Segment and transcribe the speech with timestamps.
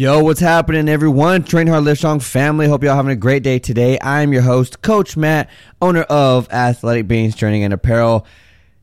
[0.00, 1.44] Yo, what's happening, everyone?
[1.44, 2.66] Train Hard, Live Strong family.
[2.66, 3.98] Hope y'all having a great day today.
[4.00, 5.50] I'm your host, Coach Matt,
[5.82, 8.26] owner of Athletic Beans Training and Apparel.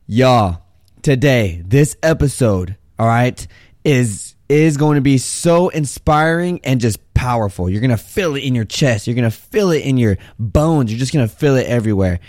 [0.06, 0.62] Y'all,
[1.02, 3.44] today, this episode, all right,
[3.82, 7.68] is is going to be so inspiring and just powerful.
[7.68, 9.08] You're gonna feel it in your chest.
[9.08, 10.92] You're gonna feel it in your bones.
[10.92, 12.20] You're just gonna feel it everywhere.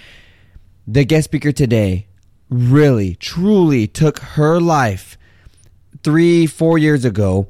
[0.87, 2.07] The guest speaker today
[2.49, 5.15] really, truly took her life
[6.01, 7.49] three, four years ago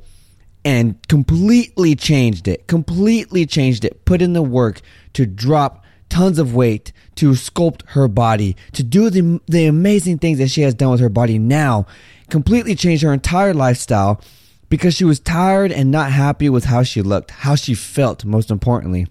[0.65, 4.81] and completely changed it, completely changed it, put in the work
[5.13, 10.39] to drop tons of weight, to sculpt her body, to do the, the amazing things
[10.39, 11.85] that she has done with her body now,
[12.29, 14.21] completely changed her entire lifestyle
[14.69, 18.51] because she was tired and not happy with how she looked, how she felt, most
[18.51, 19.07] importantly,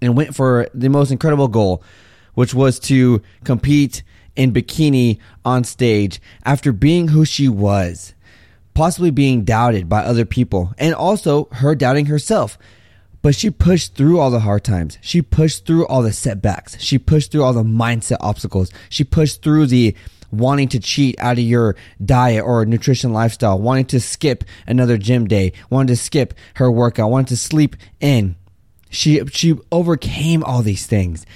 [0.00, 1.82] and went for the most incredible goal,
[2.34, 4.02] which was to compete
[4.36, 8.14] in bikini on stage after being who she was
[8.78, 12.56] possibly being doubted by other people and also her doubting herself.
[13.22, 14.98] But she pushed through all the hard times.
[15.00, 16.80] She pushed through all the setbacks.
[16.80, 18.70] She pushed through all the mindset obstacles.
[18.88, 19.96] She pushed through the
[20.30, 25.26] wanting to cheat out of your diet or nutrition lifestyle, wanting to skip another gym
[25.26, 28.36] day, wanting to skip her workout, wanting to sleep in.
[28.90, 31.26] She she overcame all these things.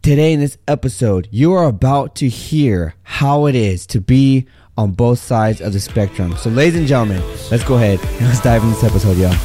[0.00, 4.46] Today in this episode, you are about to hear how it is to be
[4.80, 6.34] on both sides of the spectrum.
[6.38, 9.36] So, ladies and gentlemen, let's go ahead and let's dive into this episode, y'all.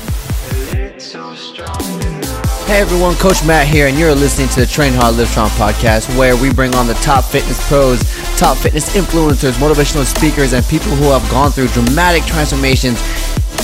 [2.65, 6.17] Hey everyone, Coach Matt here, and you're listening to the Train Hard Live Strong podcast,
[6.17, 8.01] where we bring on the top fitness pros,
[8.37, 12.99] top fitness influencers, motivational speakers, and people who have gone through dramatic transformations.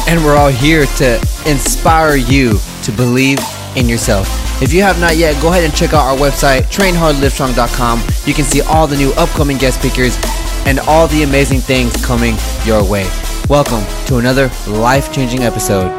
[0.07, 1.15] And we're all here to
[1.47, 3.39] inspire you to believe
[3.75, 4.27] in yourself.
[4.61, 8.03] If you have not yet, go ahead and check out our website, trainhardlivestrong.com.
[8.25, 10.17] You can see all the new upcoming guest speakers
[10.65, 13.09] and all the amazing things coming your way.
[13.49, 15.89] Welcome to another life changing episode.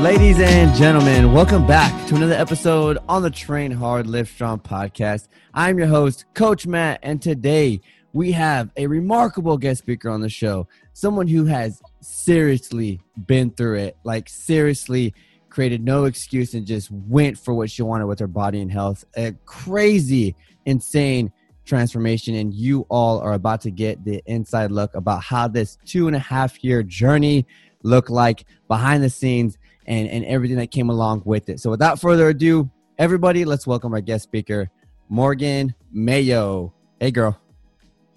[0.00, 5.28] Ladies and gentlemen, welcome back to another episode on the Train Hard Live Strong podcast.
[5.54, 7.80] I'm your host, Coach Matt, and today
[8.14, 13.74] we have a remarkable guest speaker on the show, someone who has seriously been through
[13.74, 15.12] it, like seriously
[15.50, 19.04] created no excuse and just went for what she wanted with her body and health.
[19.16, 21.32] A crazy, insane
[21.64, 22.36] transformation.
[22.36, 26.14] And you all are about to get the inside look about how this two and
[26.14, 27.44] a half year journey
[27.82, 31.58] looked like behind the scenes and, and everything that came along with it.
[31.58, 34.70] So without further ado, everybody, let's welcome our guest speaker,
[35.08, 36.72] Morgan Mayo.
[37.00, 37.43] Hey, girl.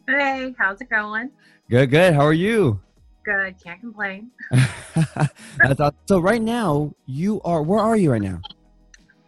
[0.07, 1.31] Hey, how's it going?
[1.69, 2.13] Good, good.
[2.13, 2.79] How are you?
[3.25, 3.62] Good.
[3.62, 4.31] Can't complain.
[4.51, 5.97] That's awesome.
[6.06, 7.62] So right now, you are.
[7.62, 8.40] Where are you right now?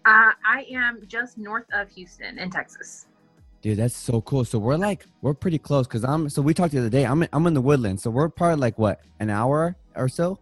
[0.05, 3.07] Uh, I am just north of Houston in Texas.
[3.61, 4.45] Dude, that's so cool.
[4.45, 6.29] So we're like we're pretty close because I'm.
[6.29, 7.05] So we talked the other day.
[7.05, 8.01] I'm in, I'm in the woodlands.
[8.01, 10.39] So we're probably like what an hour or so.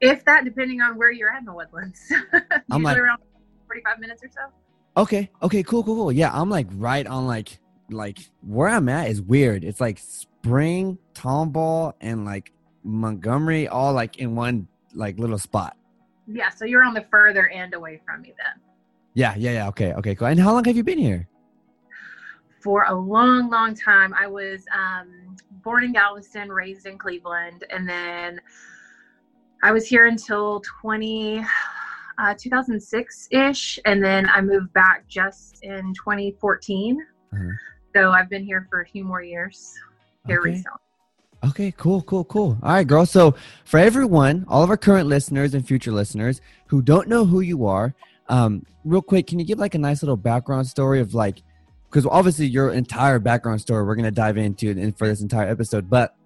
[0.00, 2.00] If that, depending on where you're at in the woodlands.
[2.70, 3.18] I'm like around
[3.66, 5.02] 45 minutes or so.
[5.02, 5.28] Okay.
[5.42, 5.62] Okay.
[5.62, 5.84] Cool.
[5.84, 5.96] Cool.
[5.96, 6.12] Cool.
[6.12, 7.58] Yeah, I'm like right on like
[7.90, 9.64] like where I'm at is weird.
[9.64, 12.52] It's like Spring, Tomball, and like
[12.84, 15.76] Montgomery, all like in one like little spot.
[16.26, 18.60] Yeah, so you're on the further end away from me then.
[19.14, 19.68] Yeah, yeah, yeah.
[19.68, 20.26] Okay, okay, cool.
[20.28, 21.28] And how long have you been here?
[22.60, 24.12] For a long, long time.
[24.14, 28.40] I was um, born in Galveston, raised in Cleveland, and then
[29.62, 31.44] I was here until 20,
[32.18, 37.06] uh, 2006 ish, and then I moved back just in 2014.
[37.32, 37.42] Uh-huh.
[37.96, 39.74] So I've been here for a few more years
[40.26, 40.50] here okay.
[40.50, 40.80] recently.
[41.48, 42.58] Okay, cool, cool, cool.
[42.62, 43.06] All right, girl.
[43.06, 43.34] So
[43.64, 47.64] for everyone, all of our current listeners and future listeners who don't know who you
[47.64, 47.94] are,
[48.28, 51.42] um, real quick, can you give like a nice little background story of like,
[51.88, 55.88] because obviously your entire background story we're gonna dive into in, for this entire episode,
[55.88, 56.16] but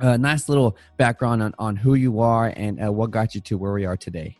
[0.00, 3.56] a nice little background on, on who you are and uh, what got you to
[3.56, 4.36] where we are today.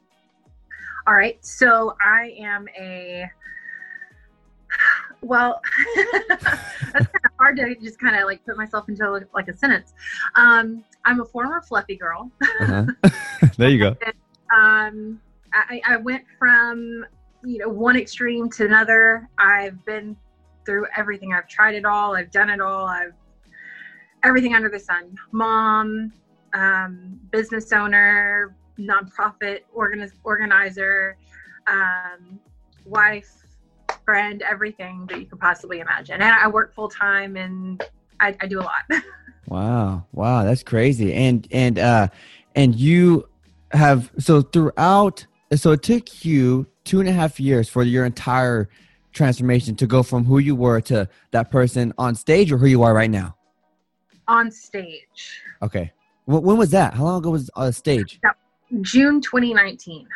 [1.06, 3.30] All right, so I am a
[5.24, 5.60] well,
[5.96, 9.94] that's kind of hard to just kind of like put myself into like a sentence.
[10.36, 12.30] Um, I'm a former fluffy girl.
[12.60, 12.86] uh-huh.
[13.56, 13.96] there you go.
[14.54, 15.20] um,
[15.52, 17.04] I, I went from
[17.44, 19.28] you know one extreme to another.
[19.38, 20.16] I've been
[20.64, 21.32] through everything.
[21.32, 22.14] I've tried it all.
[22.14, 22.86] I've done it all.
[22.86, 23.12] I've
[24.24, 25.16] everything under the sun.
[25.32, 26.12] Mom,
[26.54, 31.16] um, business owner, nonprofit organiz- organizer,
[31.66, 32.40] um,
[32.86, 33.43] wife,
[34.04, 36.14] friend, everything that you could possibly imagine.
[36.14, 37.82] And I work full time and
[38.20, 38.82] I, I do a lot.
[39.48, 40.04] wow.
[40.12, 40.44] Wow.
[40.44, 41.12] That's crazy.
[41.14, 42.08] And, and, uh,
[42.54, 43.28] and you
[43.72, 48.68] have, so throughout, so it took you two and a half years for your entire
[49.12, 52.82] transformation to go from who you were to that person on stage or who you
[52.82, 53.36] are right now?
[54.28, 55.40] On stage.
[55.62, 55.92] Okay.
[56.26, 56.94] When, when was that?
[56.94, 58.20] How long ago was on stage?
[58.82, 60.08] June 2019.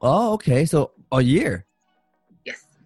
[0.00, 0.64] Oh, okay.
[0.64, 1.64] So a year.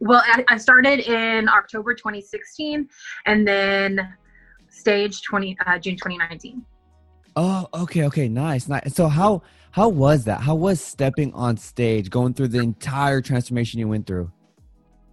[0.04, 2.88] Well, I, I started in October 2016
[3.26, 4.14] and then
[4.68, 6.64] stage 20 uh, June 2019.
[7.36, 8.94] Oh, okay, okay, nice, nice.
[8.94, 10.40] So how how was that?
[10.40, 14.32] How was stepping on stage, going through the entire transformation you went through?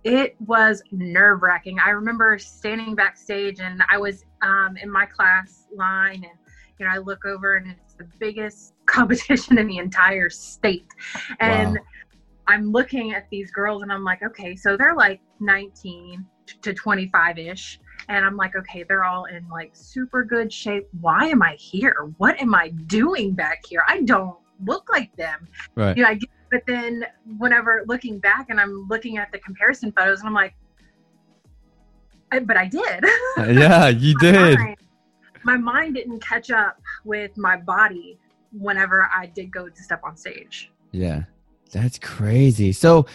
[0.03, 1.77] It was nerve wracking.
[1.79, 6.33] I remember standing backstage and I was um, in my class line and
[6.79, 10.87] you know I look over and it's the biggest competition in the entire state,
[11.39, 11.83] and wow.
[12.49, 16.25] I'm looking at these girls and I'm like, okay, so they're like 19
[16.63, 20.87] to 25 ish and I'm like, okay, they're all in like super good shape.
[20.99, 22.11] Why am I here?
[22.17, 23.83] What am I doing back here?
[23.87, 24.35] I don't
[24.65, 25.47] look like them.
[25.75, 25.95] Right.
[25.95, 26.19] You know, I,
[26.49, 27.05] but then
[27.37, 30.55] whenever looking back and I'm looking at the comparison photos and I'm like,
[32.31, 33.05] I, but I did.
[33.37, 34.59] yeah, you my did.
[34.59, 34.77] Mind,
[35.43, 38.17] my mind didn't catch up with my body
[38.51, 40.71] whenever I did go to step on stage.
[40.91, 41.25] Yeah.
[41.71, 42.71] That's crazy.
[42.71, 43.05] So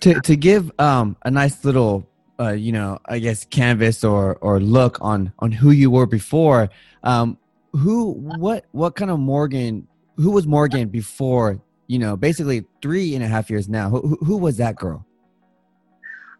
[0.00, 2.08] to to give um a nice little
[2.40, 6.68] uh, you know, I guess canvas or or look on on who you were before.
[7.02, 7.38] Um,
[7.72, 9.86] who, what, what kind of Morgan?
[10.16, 11.60] Who was Morgan before?
[11.86, 13.90] You know, basically three and a half years now.
[13.90, 15.04] Who, who was that girl?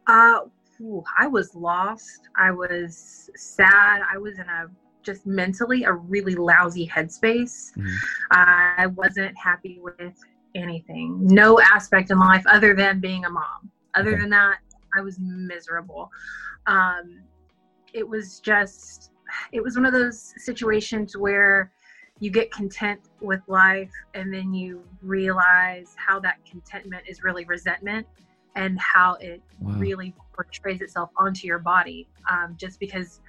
[0.06, 0.40] Uh,
[1.18, 2.28] I was lost.
[2.36, 4.02] I was sad.
[4.12, 4.66] I was in a
[5.02, 7.76] just mentally a really lousy headspace.
[7.76, 7.94] Mm-hmm.
[8.30, 10.14] I wasn't happy with
[10.54, 11.26] anything.
[11.26, 13.70] No aspect in life other than being a mom.
[13.94, 14.20] Other okay.
[14.20, 14.58] than that,
[14.96, 16.10] I was miserable.
[16.66, 17.22] Um,
[17.92, 19.10] it was just,
[19.52, 21.70] it was one of those situations where
[22.20, 28.06] you get content with life and then you realize how that contentment is really resentment
[28.56, 29.74] and how it wow.
[29.78, 32.08] really portrays itself onto your body.
[32.30, 33.20] Um, just because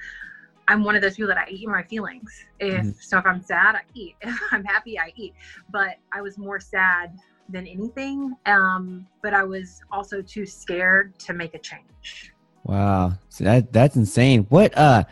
[0.68, 2.32] I'm one of those people that I eat my feelings.
[2.60, 2.90] If mm-hmm.
[3.00, 4.16] so, if I'm sad, I eat.
[4.22, 5.34] If I'm happy, I eat.
[5.70, 7.18] But I was more sad
[7.50, 8.36] than anything.
[8.46, 12.34] Um, but I was also too scared to make a change.
[12.64, 14.48] Wow, so that that's insane.
[14.50, 14.76] What?
[14.76, 15.04] Uh,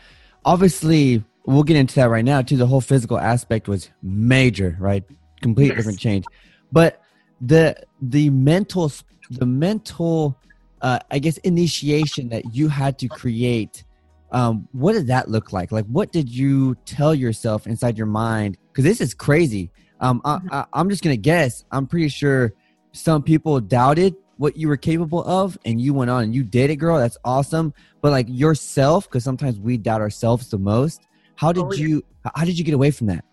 [0.44, 2.42] obviously, we'll get into that right now.
[2.42, 5.04] Too, the whole physical aspect was major, right?
[5.42, 5.78] Complete yes.
[5.78, 6.26] different change.
[6.72, 7.02] But
[7.42, 8.92] the the mental
[9.30, 10.38] the mental,
[10.82, 13.84] uh, I guess, initiation that you had to create.
[14.34, 15.72] Um, what did that look like?
[15.72, 18.58] Like, what did you tell yourself inside your mind?
[18.72, 19.72] Because this is crazy
[20.04, 20.54] um, mm-hmm.
[20.54, 21.64] I, I, am just gonna guess.
[21.72, 22.54] I'm pretty sure
[22.92, 26.70] some people doubted what you were capable of, and you went on and you did
[26.70, 26.98] it, girl.
[27.00, 27.74] That's awesome.
[28.02, 31.08] But like yourself, because sometimes we doubt ourselves the most.
[31.36, 31.86] How did oh, yeah.
[31.86, 32.06] you?
[32.36, 33.24] How did you get away from that?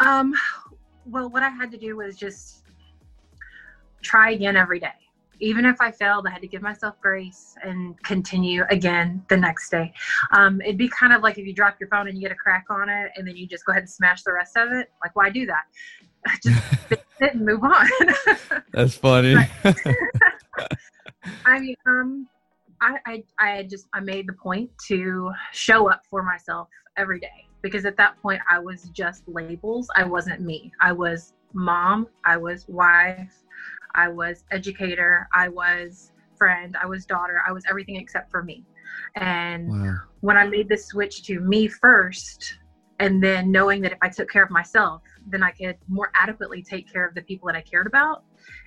[0.00, 0.34] Um,
[1.04, 2.64] well, what I had to do was just
[4.00, 4.88] try again every day
[5.40, 9.70] even if I failed, I had to give myself grace and continue again the next
[9.70, 9.92] day.
[10.32, 12.36] Um, it'd be kind of like if you drop your phone and you get a
[12.36, 14.90] crack on it, and then you just go ahead and smash the rest of it.
[15.02, 15.64] Like, why do that?
[16.42, 17.88] Just fix it and move on.
[18.72, 19.34] That's funny.
[21.46, 22.28] I mean, um,
[22.82, 27.46] I, I, I just I made the point to show up for myself every day
[27.62, 29.88] because at that point I was just labels.
[29.96, 30.72] I wasn't me.
[30.80, 32.08] I was mom.
[32.24, 33.34] I was wife.
[33.94, 38.64] I was educator, I was friend, I was daughter, I was everything except for me.
[39.16, 39.96] And wow.
[40.20, 42.58] when I made this switch to me first,
[42.98, 46.62] and then knowing that if I took care of myself, then I could more adequately
[46.62, 48.24] take care of the people that I cared about,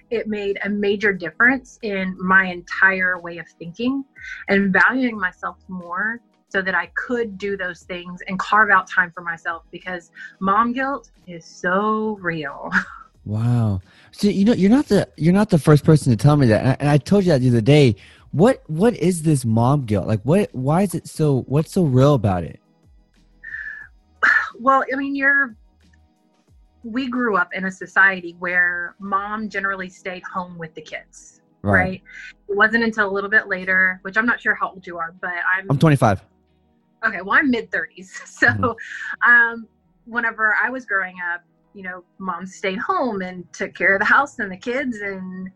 [0.10, 4.04] it made a major difference in my entire way of thinking
[4.48, 9.12] and valuing myself more so that I could do those things and carve out time
[9.12, 12.72] for myself because mom guilt is so real.
[13.26, 13.82] Wow.
[14.12, 16.62] So you know you're not the you're not the first person to tell me that,
[16.62, 17.96] and I, and I, told you that the other day.
[18.32, 20.08] What what is this mom guilt?
[20.08, 20.50] Like what?
[20.54, 21.42] Why is it so?
[21.48, 22.60] What's so real about it?
[24.60, 25.56] Well, I mean, you're.
[26.84, 31.72] We grew up in a society where mom generally stayed home with the kids, right?
[31.72, 32.04] right?
[32.50, 35.14] It wasn't until a little bit later, which I'm not sure how old you are,
[35.22, 35.70] but I'm.
[35.70, 36.24] I'm 25.
[37.06, 39.30] Okay, well, I'm mid 30s, so mm-hmm.
[39.30, 39.68] um,
[40.06, 41.42] whenever I was growing up,
[41.74, 45.50] you know, mom stayed home and took care of the house and the kids and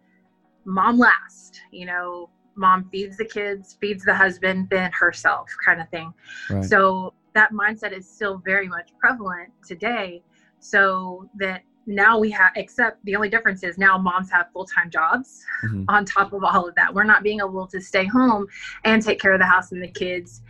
[0.66, 5.88] mom last, you know, mom feeds the kids, feeds the husband, then herself kind of
[5.90, 6.14] thing.
[6.50, 6.66] Right.
[6.66, 10.24] So that mindset is still very much prevalent today.
[10.60, 14.90] So that now we have, except the only difference is now moms have full time
[14.90, 15.86] jobs mm-hmm.
[15.88, 16.94] on top of all of that.
[16.94, 18.48] We're not being able to stay home
[18.84, 20.42] and take care of the house and the kids.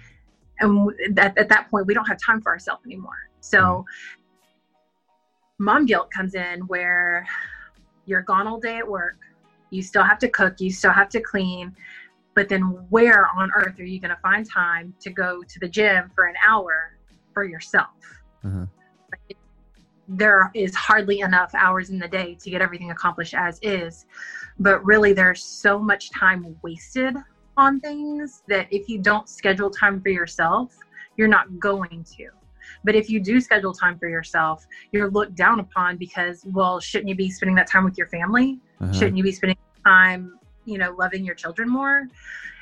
[0.59, 3.29] And at, at that point, we don't have time for ourselves anymore.
[3.41, 3.86] So
[5.59, 7.27] mom guilt comes in where
[8.05, 9.17] you're gone all day at work.
[9.69, 10.59] You still have to cook.
[10.59, 11.75] You still have to clean.
[12.35, 15.67] But then, where on earth are you going to find time to go to the
[15.67, 16.97] gym for an hour
[17.33, 17.97] for yourself?
[18.45, 18.65] Uh-huh.
[19.11, 19.37] Like,
[20.07, 24.05] there is hardly enough hours in the day to get everything accomplished as is.
[24.59, 27.15] But really, there's so much time wasted
[27.57, 30.77] on things that if you don't schedule time for yourself,
[31.17, 32.29] you're not going to.
[32.88, 37.10] But if you do schedule time for yourself, you're looked down upon because, well, shouldn't
[37.10, 38.60] you be spending that time with your family?
[38.79, 38.94] Uh-huh.
[38.94, 42.08] Shouldn't you be spending time, you know, loving your children more?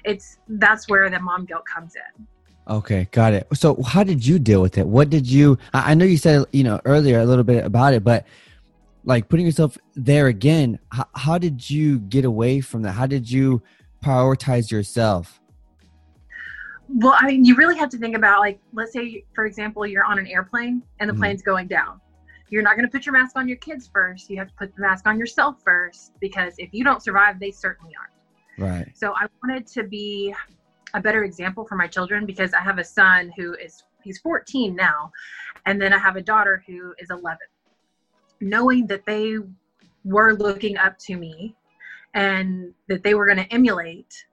[0.03, 2.25] It's that's where the mom guilt comes in.
[2.67, 3.47] Okay, got it.
[3.53, 4.87] So, how did you deal with it?
[4.87, 5.59] What did you?
[5.75, 8.25] I know you said you know earlier a little bit about it, but
[9.03, 12.93] like putting yourself there again, how, how did you get away from that?
[12.93, 13.61] How did you
[14.03, 15.39] prioritize yourself?
[16.87, 20.05] Well, I mean, you really have to think about like, let's say, for example, you're
[20.05, 21.19] on an airplane and the Mhm.
[21.19, 21.99] plane's going down.
[22.49, 24.29] You're not going to put your mask on your kids first.
[24.29, 27.51] You have to put the mask on yourself first because if you don't survive, they
[27.51, 28.13] certainly aren't.
[28.57, 28.91] Right.
[28.95, 30.33] So I wanted to be
[30.93, 34.75] a better example for my children because I have a son who is he's 14
[34.75, 35.11] now,
[35.65, 37.39] and then I have a daughter who is 11.
[38.39, 39.37] Knowing that they
[40.03, 41.55] were looking up to me
[42.13, 44.25] and that they were going to emulate.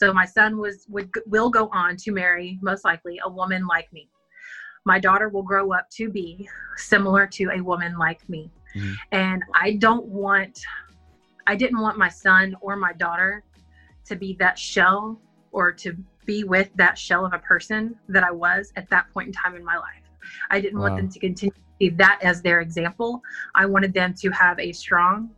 [0.00, 3.92] So my son was would will go on to marry most likely a woman like
[3.92, 4.08] me.
[4.86, 8.50] My daughter will grow up to be similar to a woman like me.
[8.74, 8.96] Mhm.
[9.12, 10.64] And I don't want
[11.46, 13.44] I didn't want my son or my daughter
[14.06, 15.20] to be that shell
[15.52, 19.26] or to be with that shell of a person that I was at that point
[19.26, 20.04] in time in my life.
[20.50, 23.22] I didn't want them to continue to see that as their example.
[23.54, 25.30] I wanted them to have a strong,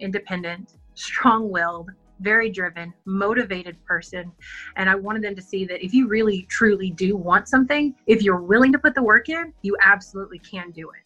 [0.00, 4.32] independent, strong willed, very driven, motivated person.
[4.76, 8.22] And I wanted them to see that if you really, truly do want something, if
[8.22, 11.02] you're willing to put the work in, you absolutely can do it.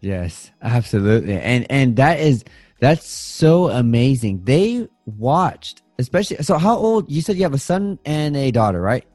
[0.00, 1.38] Yes, absolutely.
[1.40, 2.44] And and that is
[2.80, 4.44] that's so amazing.
[4.44, 8.80] They watched, especially so how old you said you have a son and a daughter,
[8.80, 9.06] right?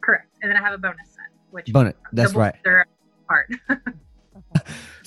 [0.00, 0.28] Correct.
[0.42, 1.94] And then I have a bonus son, which Bonus.
[2.12, 2.54] That's right.
[3.24, 3.50] apart.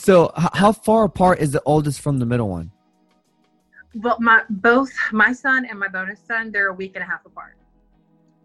[0.01, 2.71] So h- how far apart is the oldest from the middle one?
[3.95, 7.25] Well, my both my son and my bonus son, they're a week and a half
[7.25, 7.57] apart.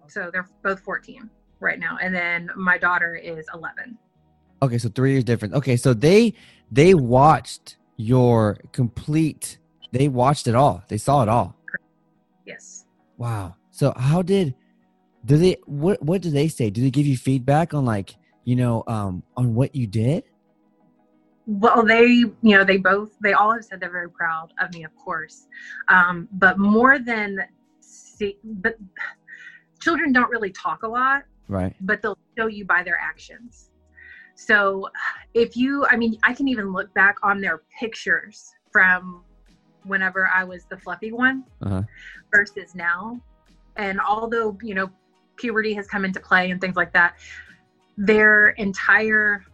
[0.09, 1.29] So they're both 14
[1.61, 3.99] right now, and then my daughter is 11.
[4.63, 5.55] Okay, so three years difference.
[5.55, 6.35] Okay, so they
[6.71, 9.59] they watched your complete.
[9.93, 10.83] They watched it all.
[10.89, 11.57] They saw it all.
[12.45, 12.87] Yes.
[13.17, 13.57] Wow.
[13.71, 14.55] So how did
[15.25, 16.71] do they what what do they say?
[16.71, 20.25] Do they give you feedback on like, you know, um on what you did?
[21.47, 24.85] Well, they, you know, they both, they all have said they're very proud of me,
[24.85, 25.47] of course.
[25.89, 27.39] Um, but more than
[27.81, 28.77] see, but
[29.81, 31.25] children don't really talk a lot.
[31.49, 31.77] Right.
[31.83, 33.71] but they'll show you by their actions.
[34.35, 34.89] So
[35.33, 39.23] if you, I mean, I can even look back on their pictures from
[39.85, 41.83] whenever I was the fluffy one Uh-huh.
[42.35, 43.21] versus now.
[43.77, 44.91] And although, you know,
[45.37, 47.15] puberty has come into play and things like that,
[47.97, 49.45] their entire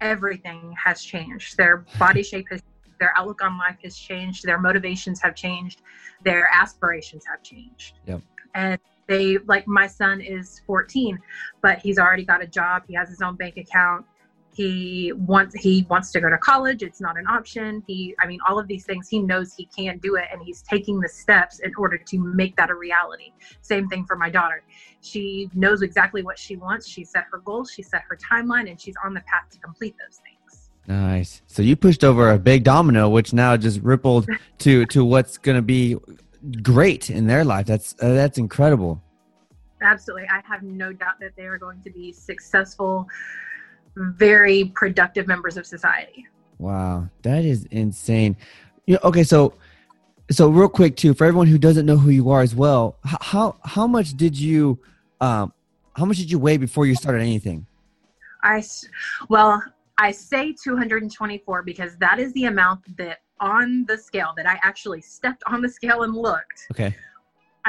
[0.00, 1.56] everything has changed.
[1.56, 2.62] Their body shape has
[2.98, 5.80] their outlook on life has changed, their motivations have changed,
[6.22, 7.98] their aspirations have changed.
[8.06, 8.20] Yep.
[8.54, 8.78] And
[9.10, 11.18] they like my son is 14
[11.62, 14.06] but he's already got a job he has his own bank account
[14.52, 16.82] he wants he wants to go to college.
[16.82, 17.82] It's not an option.
[17.86, 20.62] He i mean all of these things he knows he can do it and he's
[20.62, 23.32] taking the steps in order to make that a reality.
[23.62, 24.62] Same thing for my daughter.
[25.02, 26.88] She knows exactly what she wants.
[26.88, 29.94] She set her goals she set her timeline and she's on the path to complete
[30.04, 30.70] those things.
[30.86, 31.42] Nice.
[31.46, 34.26] So you pushed over a big domino which now just rippled
[34.58, 35.96] to to what's going to be
[36.62, 37.66] great in their life.
[37.66, 39.00] That's uh, that's incredible.
[39.80, 40.28] absolutely.
[40.28, 43.06] I have no doubt that they are going to be successful
[43.96, 46.26] very productive members of society
[46.60, 48.36] Wow, that is insane.
[48.84, 49.54] You know, okay, so
[50.30, 53.56] so real quick too, for everyone who doesn't know who you are as well, how
[53.64, 54.78] how much did you
[55.22, 55.54] um
[55.96, 57.66] how much did you weigh before you started anything?
[58.42, 58.62] I,
[59.28, 59.62] well,
[59.98, 65.00] I say 224 because that is the amount that on the scale that I actually
[65.00, 66.66] stepped on the scale and looked.
[66.70, 66.94] Okay.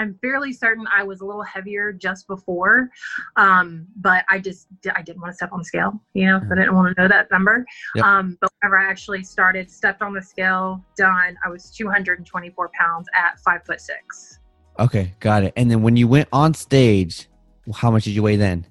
[0.02, 2.90] I'm fairly certain I was a little heavier just before,
[3.36, 6.02] um, but I just I didn't want to step on the scale.
[6.14, 7.64] You know, I didn't want to know that number.
[7.96, 8.06] Yep.
[8.06, 13.08] Um, but whenever I actually started, stepped on the scale, done, I was 224 pounds
[13.16, 14.40] at five foot six.
[14.80, 15.54] Okay, got it.
[15.56, 17.28] And then when you went on stage,
[17.76, 18.66] how much did you weigh then?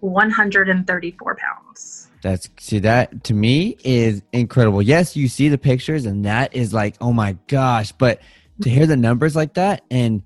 [0.00, 2.08] 134 pounds.
[2.22, 4.82] That's see that to me is incredible.
[4.82, 8.20] Yes, you see the pictures and that is like, oh my gosh, but
[8.62, 10.22] to hear the numbers like that and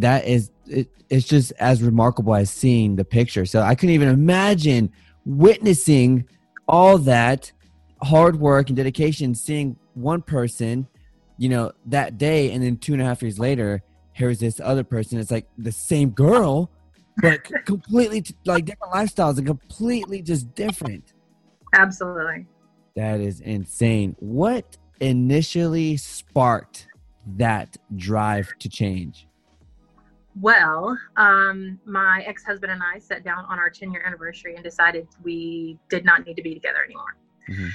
[0.00, 3.46] that is it, it's just as remarkable as seeing the picture.
[3.46, 4.92] So I couldn't even imagine
[5.24, 6.28] witnessing
[6.66, 7.50] all that
[8.02, 10.86] hard work and dedication, seeing one person
[11.38, 14.84] you know, that day, and then two and a half years later, here's this other
[14.84, 15.18] person.
[15.18, 16.70] It's like the same girl,
[17.22, 21.14] but completely t- like different lifestyles and completely just different.
[21.72, 22.46] Absolutely.
[22.96, 24.16] That is insane.
[24.18, 26.88] What initially sparked
[27.36, 29.27] that drive to change?
[30.40, 34.62] Well, um, my ex husband and I sat down on our 10 year anniversary and
[34.62, 37.16] decided we did not need to be together anymore.
[37.48, 37.70] Mhm.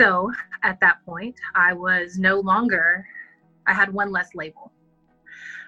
[0.00, 0.32] So
[0.62, 3.06] at that point, I was no longer,
[3.66, 4.72] I had one less label.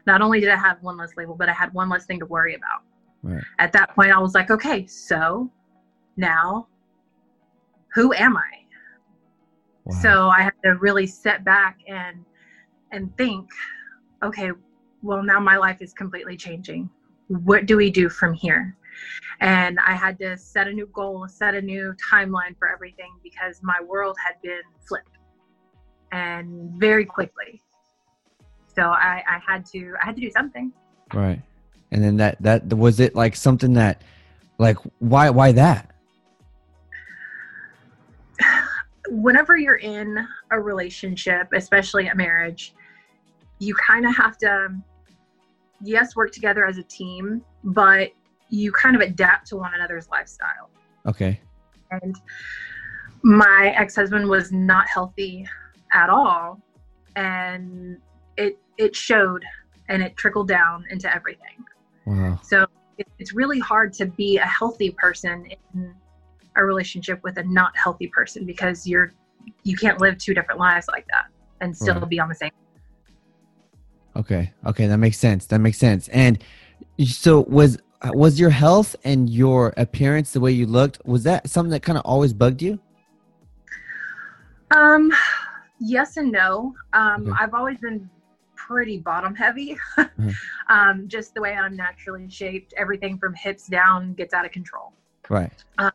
[0.07, 2.27] Not only did I have one less label, but I had one less thing to
[2.27, 2.83] worry about.
[3.23, 3.45] Right.
[3.59, 5.51] At that point, I was like, okay, so
[6.17, 6.69] now
[7.95, 8.65] who am I?
[9.85, 9.97] Wow.
[10.01, 12.25] So I had to really set back and
[12.93, 13.49] and think,
[14.23, 14.51] okay,
[15.03, 16.91] well now my life is completely changing.
[17.29, 18.77] What do we do from here?
[19.41, 23.61] And I had to set a new goal, set a new timeline for everything because
[23.63, 25.17] my world had been flipped
[26.13, 27.63] and very quickly.
[28.75, 30.73] So I, I had to I had to do something.
[31.15, 31.41] right.
[31.93, 34.03] And then that that was it like something that
[34.59, 35.91] like why why that?
[39.11, 42.75] whenever you're in a relationship, especially a marriage,
[43.59, 44.85] you kind of have to, um,
[45.83, 48.11] yes, work together as a team, but
[48.49, 50.71] you kind of adapt to one another's lifestyle.
[51.07, 51.41] Okay.
[51.91, 52.17] And
[53.23, 55.47] my ex husband was not healthy
[55.93, 56.61] at all.
[57.17, 57.99] And
[58.37, 59.45] it, it showed
[59.89, 61.65] and it trickled down into everything.
[62.07, 62.39] Wow.
[62.43, 62.67] So
[62.99, 65.95] it, it's really hard to be a healthy person in
[66.57, 69.13] a relationship with a not healthy person because you're
[69.63, 71.27] you can't live two different lives like that
[71.61, 72.09] and still Right.
[72.09, 72.51] be on the same.
[74.17, 74.53] Okay.
[74.67, 75.47] Okay, that makes sense.
[75.47, 76.09] That makes sense.
[76.09, 76.43] And
[77.07, 77.79] so was
[78.13, 81.99] was your health and your appearance the way you looked was that something that kind
[81.99, 82.79] of always bugged you?
[84.71, 85.13] Um,
[85.81, 86.75] yes and no.
[86.93, 87.37] Um, Okay.
[87.39, 88.09] I've always been
[88.57, 89.77] pretty bottom heavy.
[89.97, 90.35] Mhm.
[90.69, 94.93] um, just the way I'm naturally shaped, everything from hips down gets out of control.
[95.29, 95.53] Right.
[95.79, 95.93] Um,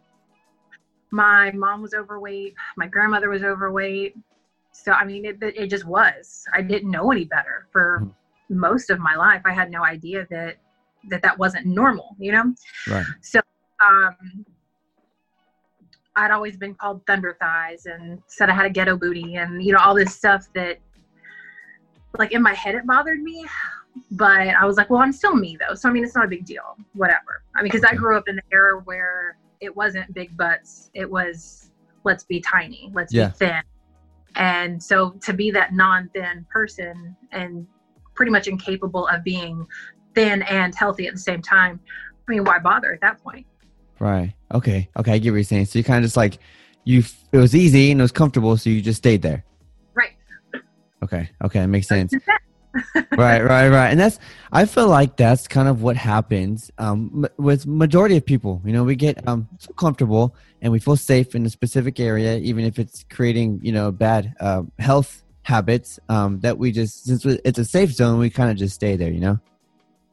[1.11, 4.17] my mom was overweight my grandmother was overweight
[4.83, 8.13] so i mean it, it just was i didn't know any better for Mhm.
[8.49, 10.57] most of my life i had no idea that
[11.09, 12.53] that that wasn't normal you know
[12.87, 13.05] Right.
[13.21, 13.39] so
[13.79, 14.45] um
[16.17, 19.71] i'd always been called thunder thighs and said i had a ghetto booty and you
[19.73, 20.79] know all this stuff that
[22.17, 23.45] like in my head it bothered me
[24.11, 26.27] but i was like well i'm still me though so i mean it's not a
[26.27, 30.11] big deal whatever i mean because i grew up in the era where it wasn't
[30.13, 31.71] big butts it was
[32.03, 33.27] let's be tiny let's Yeah.
[33.27, 33.61] be thin
[34.35, 37.65] and so to be that non-thin person and
[38.15, 39.65] pretty much incapable of being
[40.13, 41.79] thin and healthy at the same time
[42.27, 43.45] i mean why bother at that point
[43.99, 44.33] Right.
[44.53, 44.89] Okay.
[44.97, 45.65] Okay, I get what you're saying.
[45.65, 46.37] So you kind of just like
[46.83, 49.43] you it was easy and it was comfortable so you just stayed there.
[49.93, 50.13] right
[51.03, 51.29] Okay.
[51.43, 52.13] Okay, that makes sense.
[53.17, 53.89] Right, right, right.
[53.89, 54.19] And that's
[54.51, 58.61] I feel like that's kind of what happens um, with majority of people.
[58.65, 62.37] You know, we get um, so comfortable and we feel safe in a specific area,
[62.37, 65.99] even if it's creating you know bad uh, health habits.
[66.09, 69.11] Um, that we just since it's a safe zone, we kind of just stay there.
[69.11, 69.39] You know.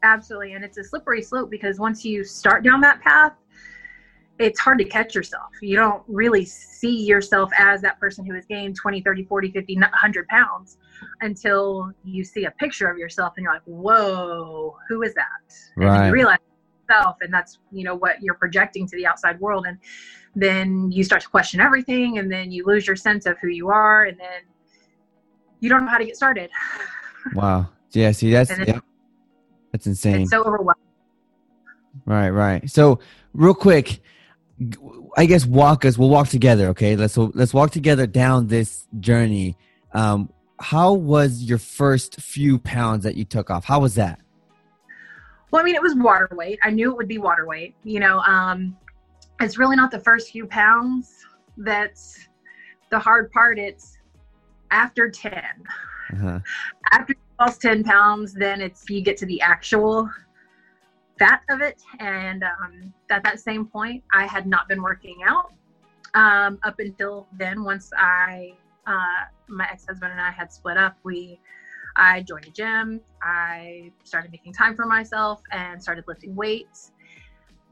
[0.02, 3.32] absolutely and it's a slippery slope because once you start down that path
[4.42, 8.44] it's hard to catch yourself you don't really see yourself as that person who has
[8.46, 10.78] gained 20 30 40 50 100 pounds
[11.20, 15.26] until you see a picture of yourself and you're like whoa who is that
[15.76, 16.38] and you realize
[16.88, 19.78] yourself and that's you know what you're projecting to the outside world and
[20.34, 23.68] then you start to question everything and then you lose your sense of who you
[23.68, 24.42] are and then
[25.60, 26.50] you don't know how to get started
[27.34, 27.68] Wow.
[27.92, 28.10] Yeah.
[28.10, 28.80] See, that's yeah,
[29.70, 30.22] that's insane.
[30.22, 30.74] it's so overwhelming
[32.06, 32.70] Right, right.
[32.70, 33.00] So,
[33.34, 34.00] real quick,
[35.16, 35.98] I guess walk us.
[35.98, 36.68] We'll walk together.
[36.68, 39.56] Okay, let's let's walk together down this journey.
[39.92, 43.64] Um, how was your first few pounds that you took off?
[43.64, 44.20] How was that?
[45.50, 46.58] Well, I mean, it was water weight.
[46.62, 47.74] I knew it would be water weight.
[47.84, 48.76] You know, um,
[49.40, 51.26] it's really not the first few pounds
[51.58, 52.28] that's
[52.90, 53.58] the hard part.
[53.58, 53.98] It's
[54.70, 55.34] after 10.
[56.14, 56.40] Uh-huh.
[56.92, 60.10] After you lost 10 pounds, then it's you get to the actual
[61.22, 61.82] fat of it.
[62.00, 65.52] And um, at that same point, I had not been working out
[66.14, 67.64] um, up until then.
[67.64, 68.54] Once I,
[68.86, 71.38] uh, my ex husband and I had split up, we
[71.94, 73.00] I joined a gym.
[73.22, 76.92] I started making time for myself and started lifting weights.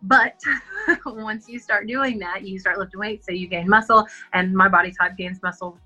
[0.03, 0.41] But
[1.07, 4.69] once you start doing that, you start lifting weights, so you gain muscle, and my
[4.69, 5.79] body type gains muscle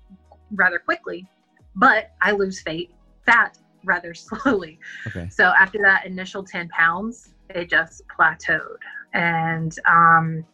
[0.51, 1.27] rather quickly.
[1.75, 2.87] But I lose fat,
[3.25, 4.79] fat rather slowly.
[5.07, 5.29] Okay.
[5.29, 8.77] So after that initial 10 pounds, it just plateaued.
[9.13, 10.45] And um,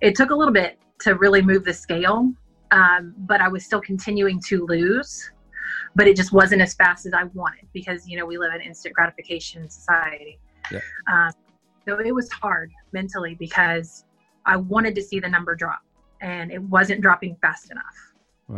[0.00, 2.32] it took a little bit to really move the scale,
[2.70, 5.30] um, but I was still continuing to lose.
[5.94, 8.60] but it just wasn't as fast as I wanted because you know we live in
[8.60, 10.38] instant gratification society.
[10.70, 10.80] Yeah.
[11.12, 11.32] Um,
[11.86, 14.04] so it was hard mentally because
[14.46, 15.80] I wanted to see the number drop,
[16.20, 17.84] and it wasn't dropping fast enough.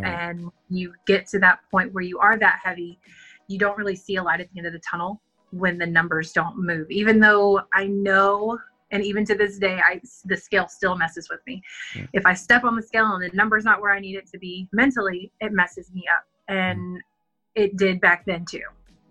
[0.05, 2.99] And you get to that point where you are that heavy,
[3.47, 5.21] you don't really see a light at the end of the tunnel
[5.53, 6.91] when the numbers don't move.
[6.91, 8.59] Even though I know,
[8.91, 11.63] and even to this day, I the scale still messes with me.
[11.95, 12.07] Yeah.
[12.13, 14.39] If I step on the scale and the number's not where I need it to
[14.39, 17.01] be mentally, it messes me up, and
[17.55, 18.63] it did back then too.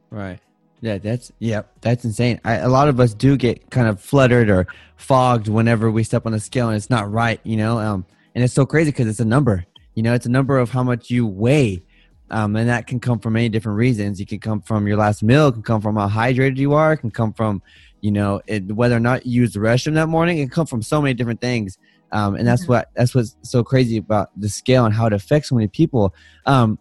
[0.10, 0.40] Right.
[0.82, 2.42] Yeah, that's yeah, that's insane.
[2.44, 4.66] I, a lot of us do get kind of fluttered or
[4.98, 7.78] fogged whenever we step on the scale and it's not right, you know.
[7.78, 9.66] Um, and it's so crazy because it's a number.
[9.94, 11.84] You know, it's a number of how much you weigh,
[12.32, 14.20] um, and that can come from many different reasons.
[14.20, 16.94] It can come from your last meal, it can come from how hydrated you are,
[16.94, 17.62] it can come from,
[18.02, 20.38] you know, it, whether or not you used the restroom that morning.
[20.38, 21.78] It can come from so many different things.
[22.14, 22.70] Um, and that's Mhm.
[22.70, 26.14] what that's what's so crazy about the scale and how it affects so many people.
[26.46, 26.80] Um,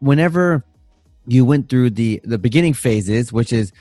[0.00, 0.64] whenever
[1.26, 3.72] you went through the the beginning phases, which is,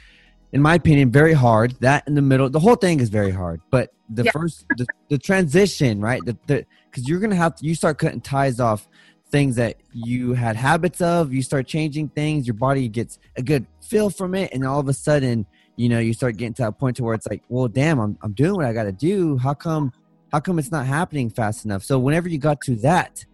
[0.52, 1.76] in my opinion, very hard.
[1.82, 3.62] That in the middle, the whole thing is very hard.
[3.72, 4.32] But the Yeah.
[4.32, 6.24] first, the, the transition, right?
[6.26, 8.88] The because you're gonna have to, you start cutting ties off
[9.34, 11.34] things that you had habits of.
[11.34, 12.46] You start changing things.
[12.46, 15.98] Your body gets a good feel from it, and all of a sudden, you know,
[15.98, 18.56] you start getting to that point to where it's like, well, damn, I'm I'm doing
[18.56, 19.38] what I got to do.
[19.38, 19.92] How come?
[20.32, 21.84] How come it's not happening fast enough?
[21.84, 23.26] So whenever you got to that,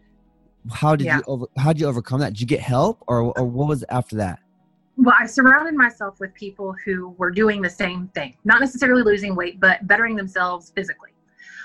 [0.72, 1.18] how did Yeah.
[1.18, 2.30] you over, how did you overcome that?
[2.34, 4.40] Did you get help, or or what was after that?
[4.96, 9.36] Well, I surrounded myself with people who were doing the same thing, not necessarily losing
[9.36, 11.09] weight, but bettering themselves physically.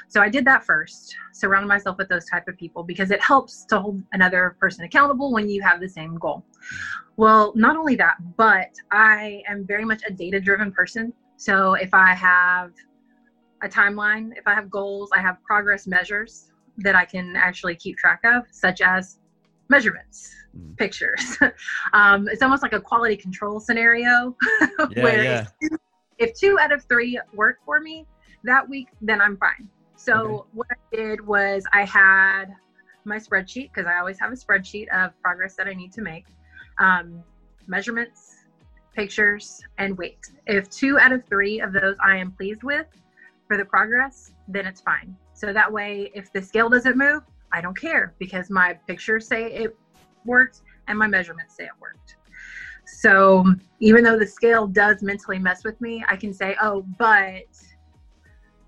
[0.08, 3.64] So I did that first, surrounded myself with those type of people because it helps
[3.66, 6.44] to hold another person accountable when you have the same goal.
[7.16, 11.12] Well, not only that, but I am very much a data driven person.
[11.36, 12.72] So if I have
[13.62, 17.96] a timeline, if I have goals, I have progress measures that I can actually keep
[17.96, 19.18] track of, such as
[19.68, 20.76] measurements, Mm.
[20.76, 21.36] pictures.
[21.92, 24.36] um, it's almost like a quality control scenario
[24.94, 25.40] where yeah.
[25.40, 25.78] If, two,
[26.18, 28.06] if two out of three work for me
[28.44, 29.68] that week, then I'm fine.
[30.04, 30.48] So Okay.
[30.52, 32.46] what I did was I had
[33.06, 36.26] my spreadsheet because I always have a spreadsheet of progress that I need to make,
[36.78, 37.22] um,
[37.66, 38.44] measurements,
[38.94, 40.20] pictures, and weight.
[40.46, 42.86] If two out of three of those I am pleased with
[43.48, 45.16] for the progress, then it's fine.
[45.32, 49.52] So that way, if the scale doesn't move, I don't care because my pictures say
[49.52, 49.74] it
[50.26, 52.16] worked and my measurements say it worked.
[52.86, 53.46] So
[53.80, 57.48] even though the scale does mentally mess with me, I can say, oh, but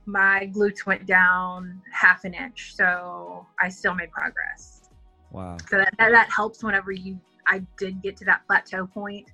[0.07, 4.89] my glutes went down half an inch, so I still made progress.
[5.33, 5.57] Wow.
[5.69, 9.31] So that, that, that helps whenever you I did get to that plateau point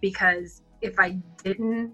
[0.00, 1.92] because if I didn't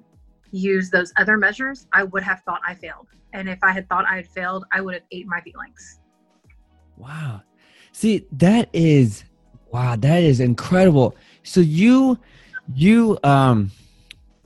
[0.53, 3.09] use those other measures, I would have thought I failed.
[3.33, 6.01] And if I had thought I had failed, I would have ate my feelings.
[6.97, 7.43] Wow.
[7.93, 9.25] See, that is
[9.73, 11.17] wow, that is incredible.
[11.43, 12.19] So you
[12.75, 13.71] you um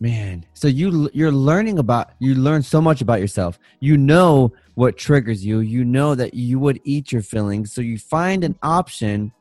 [0.01, 3.59] man, so you you're learning about you learn so much about yourself.
[3.81, 5.61] You know what triggers you.
[5.61, 7.73] You know that you would eat your feelings.
[7.73, 9.33] So you find an option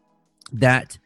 [0.52, 0.98] that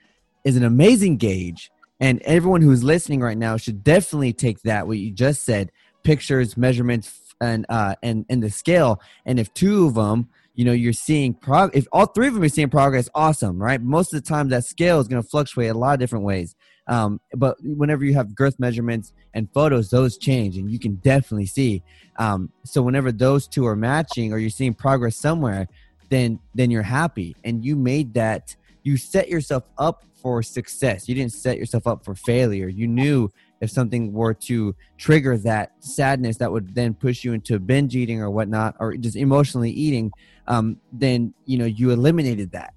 [0.44, 4.98] is an amazing gauge and everyone who's listening right now should definitely take that what
[4.98, 5.72] you just said,
[6.04, 10.72] pictures, measurements and uh and and the scale and if two of them you know
[10.72, 14.22] you're seeing prog if all three of them are seeing progress awesome right most of
[14.22, 16.56] the time that scale is going to fluctuate a lot of different ways
[16.88, 21.46] um, but whenever you have girth measurements and photos those change and you can definitely
[21.46, 21.82] see.
[22.18, 25.68] Um, so whenever those two are matching or you're seeing progress somewhere
[26.10, 27.36] then then you're happy.
[27.44, 31.10] And you made that you set yourself up for success.
[31.10, 32.68] You didn't set yourself up for failure.
[32.68, 33.30] You knew
[33.62, 38.22] if something were to trigger that sadness that would then push you into binge eating
[38.22, 40.12] or whatnot or just emotionally eating
[40.48, 42.74] um, then you know you eliminated that.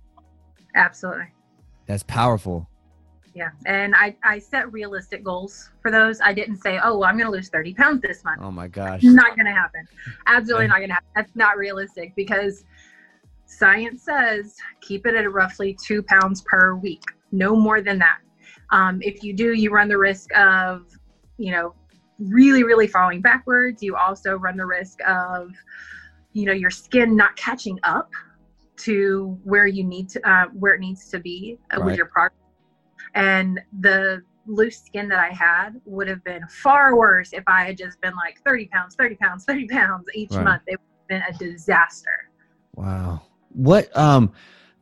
[0.75, 1.27] Absolutely.
[1.87, 2.69] that's powerful
[3.37, 3.51] Yeah.
[3.67, 6.23] And I, I set realistic goals for those.
[6.23, 8.41] I didn't say, oh, well, I'm going to lose 30 pounds this month.
[8.43, 9.87] oh my gosh Not going to happen.
[10.27, 11.09] Absolutely not going to happen.
[11.15, 12.65] That's not realistic because
[13.45, 18.21] science says keep it at roughly two pounds per week, no more than that.
[18.71, 20.87] Um, if you do, you run the risk of,
[21.37, 21.75] you know,
[22.19, 23.83] really, really falling backwards.
[23.83, 25.51] You also run the risk of,
[26.33, 28.11] you know, your skin not catching up
[28.79, 31.87] to where you need to, uh, where it needs to be uh, Right.
[31.87, 32.41] with your progress.
[33.17, 37.77] And the loose skin that I had would have been far worse if I had
[37.77, 40.45] just been like 30 pounds, 30 pounds, 30 pounds each Right.
[40.45, 40.63] month.
[40.69, 42.31] It would have been a disaster.
[42.75, 44.31] wow what um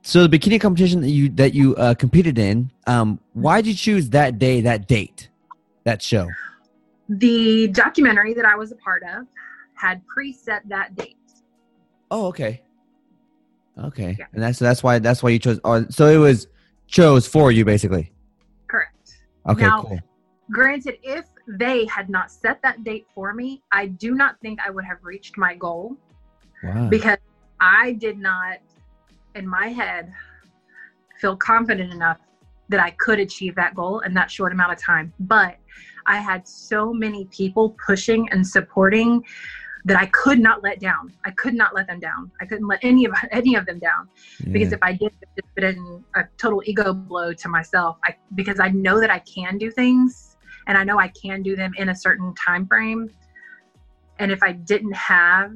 [0.03, 3.75] so the bikini competition that you that you uh, competed in um why did you
[3.75, 5.29] choose that day that date
[5.85, 6.29] that show
[7.09, 9.27] The documentary that I was a part of
[9.75, 11.17] had preset that date.
[12.11, 12.63] oh okay
[13.79, 14.27] okay Yeah.
[14.33, 16.49] and that's that's why that's why you chose oh, so it was
[16.89, 18.11] chose for you basically.
[19.49, 20.01] Okay, Now- cool.
[20.51, 24.69] Granted, if they had not set that date for me, I do not think I
[24.71, 25.97] would have reached my goal
[26.63, 26.89] Wow.
[26.89, 27.17] because
[27.61, 28.59] I did not,
[29.35, 30.13] in my head,
[31.19, 32.19] feel confident enough
[32.69, 35.15] that I could achieve that goal in that short amount of time.
[35.21, 35.57] But
[36.07, 39.25] I had so many people pushing and supporting
[39.87, 41.13] that I could not let down.
[41.25, 42.31] I could not let them down.
[42.41, 44.09] I couldn't let any of any of them down
[44.51, 47.99] because if I did, it would have been a total ego blow to myself.
[48.05, 51.55] I because I know that I can do things and I know I can do
[51.55, 53.11] them in a certain time frame.
[54.19, 55.53] And if I didn't have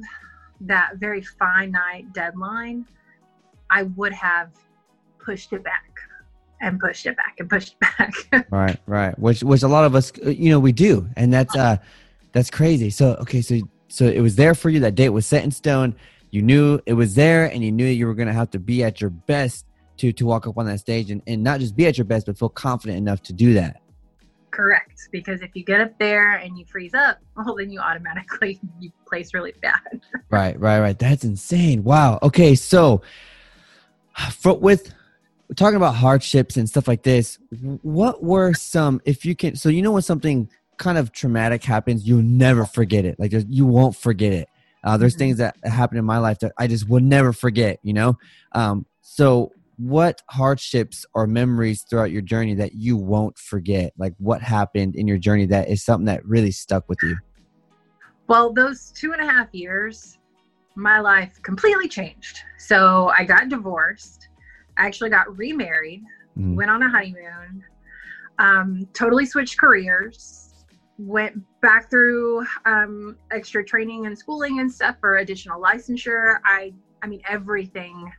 [0.61, 2.85] that very finite deadline,
[3.71, 4.51] I would have
[5.17, 5.89] pushed it back
[6.61, 8.45] and pushed it back and pushed it back.
[8.51, 9.17] Right, right.
[9.17, 11.07] Which which a lot of us uh, you know we do.
[11.15, 11.77] And that's uh
[12.31, 12.91] that's crazy.
[12.91, 15.95] So okay, so so it was there for you that date was set in stone.
[16.31, 18.83] You knew it was there and you knew you were going to have to be
[18.83, 19.65] at your best
[19.97, 22.27] to to walk up on that stage and, and not just be at your best
[22.27, 23.81] but feel confident enough to do that.
[24.51, 25.09] Correct.
[25.11, 28.91] Because if you get up there and you freeze up, well, then you automatically you
[29.07, 29.79] place really bad.
[30.31, 30.99] Right, right, right.
[30.99, 31.83] That's insane.
[31.83, 32.19] Wow.
[32.21, 33.01] Okay, so
[34.31, 34.93] for, with
[35.55, 37.39] talking about hardships and stuff like this,
[37.81, 39.55] what were some if you can?
[39.55, 40.47] So you know when something
[40.79, 43.19] kind of traumatic happens, you'll never forget it.
[43.19, 44.47] Like you won't forget it.
[44.83, 45.19] Uh, there's Mhm.
[45.19, 47.79] things that happened in my life that I just will never forget.
[47.83, 48.17] You know.
[48.53, 53.93] Um, so what hardships or memories throughout your journey that you won't forget?
[53.97, 57.17] Like what happened in your journey that is something that really stuck with you?
[58.27, 60.17] Well, those two and a half years,
[60.75, 62.39] my life completely changed.
[62.57, 64.27] So I got divorced.
[64.77, 66.03] I actually got remarried,
[66.37, 66.55] Mhm.
[66.55, 67.63] went on a honeymoon,
[68.37, 70.48] um, totally switched careers,
[70.99, 76.39] went back through um, extra training and schooling and stuff for additional licensure.
[76.45, 78.11] I, I mean, everything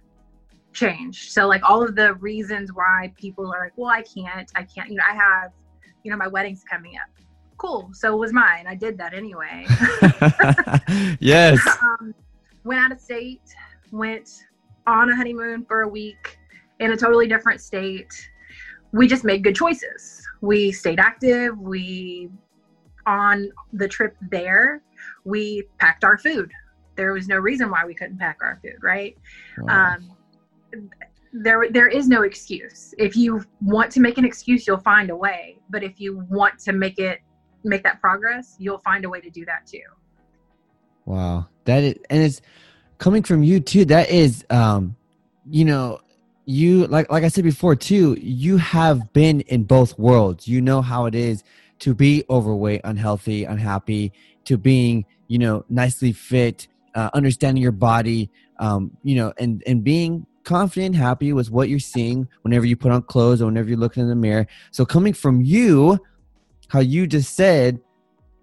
[0.73, 1.31] changed.
[1.33, 4.89] So like all of the reasons why people are like, well, I can't, I can't,
[4.89, 5.53] you know, I have,
[6.03, 7.25] you know, my wedding's coming up.
[7.59, 7.91] Cool.
[7.93, 8.67] So was mine.
[8.67, 9.67] I did that anyway.
[11.21, 11.61] yes.
[11.83, 12.15] um,
[12.65, 13.43] went out of state,
[13.93, 14.47] went
[14.87, 16.39] on a honeymoon for a week
[16.79, 18.31] in a totally different state.
[18.93, 20.27] We just made good choices.
[20.41, 21.59] We stayed active.
[21.59, 22.31] We,
[23.11, 24.83] on the trip there,
[25.25, 26.53] we packed our food.
[26.95, 29.19] There was no reason why we couldn't pack our food, right?
[29.59, 29.97] Wow.
[29.97, 30.91] Um,
[31.33, 32.95] there, there is no excuse.
[32.99, 35.59] If you want to make an excuse, you'll find a way.
[35.71, 37.21] But if you want to make it,
[37.65, 39.83] make that progress, you'll find a way to do that too.
[41.05, 42.41] Wow, that is, and it's
[42.99, 43.85] coming from you too.
[43.87, 44.95] That is, um,
[45.49, 46.01] you know,
[46.45, 48.17] you like like I said before too.
[48.21, 50.47] You have been in both worlds.
[50.47, 51.43] You know how it is
[51.81, 54.13] to be overweight, unhealthy, unhappy,
[54.45, 59.83] to being you know nicely fit, uh, understanding your body, um, you know, and and
[59.85, 63.79] being confident, happy with what you're seeing whenever you put on clothes or whenever you're
[63.79, 64.47] looking in the mirror.
[64.71, 65.99] So coming from you,
[66.69, 67.81] how you just said,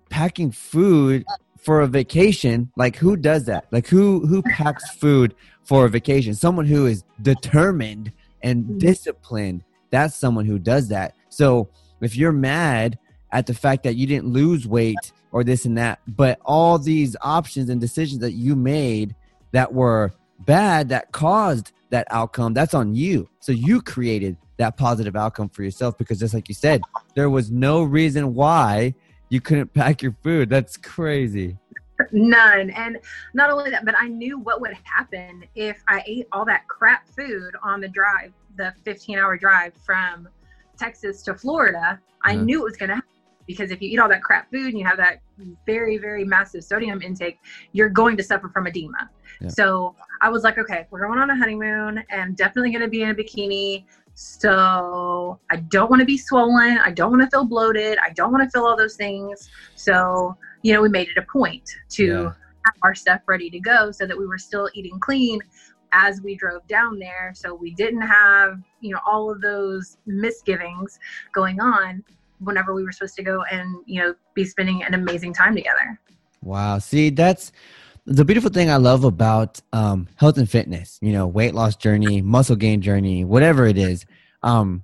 [0.10, 1.26] packing food
[1.60, 6.34] for a vacation like who does that like who who packs food for a vacation
[6.34, 8.12] someone who is determined
[8.44, 8.80] and Mhm.
[8.80, 11.70] disciplined that's someone who does that so
[12.00, 12.98] if you're mad
[13.32, 17.16] at the fact that you didn't lose weight or this and that but all these
[17.22, 19.16] options and decisions that you made
[19.52, 25.16] that were bad that caused that outcome that's on you so you created that positive
[25.16, 26.82] outcome for yourself because just like you said
[27.16, 28.94] there was no reason why
[29.30, 30.50] you couldn't pack your food.
[30.50, 31.58] That's crazy.
[32.12, 32.70] None.
[32.70, 32.98] And
[33.34, 37.08] not only that, but I knew what would happen if I ate all that crap
[37.10, 40.30] food on the drive, the 15 hour drive from
[40.78, 42.00] Texas to Florida.
[42.24, 42.42] I Yeah.
[42.44, 43.10] knew it was going to happen
[43.48, 45.22] because if you eat all that crap food and you have that
[45.66, 47.40] very, very massive sodium intake,
[47.72, 49.10] you're going to suffer from edema.
[49.42, 49.50] Yeah.
[49.50, 53.04] So I was like, okay, we're going on a honeymoon and definitely going to be
[53.04, 53.86] in a bikini.
[54.14, 56.80] So I don't want to be swollen.
[56.80, 57.98] I don't want to feel bloated.
[58.04, 59.50] I don't want to feel all those things.
[59.76, 62.24] So, you know, we made it a point to Yeah.
[62.66, 65.40] have our stuff ready to go so that we were still eating clean
[65.94, 67.32] as we drove down there.
[67.36, 71.00] So we didn't have, you know, all of those misgivings
[71.34, 72.04] going on
[72.40, 76.00] whenever we were supposed to go and, you know, be spending an amazing time together.
[76.44, 76.80] Wow.
[76.80, 77.52] See, that's
[78.06, 82.22] the beautiful thing I love about um, health and fitness, you know, weight loss journey,
[82.22, 84.06] muscle gain journey, whatever it is.
[84.44, 84.84] Um,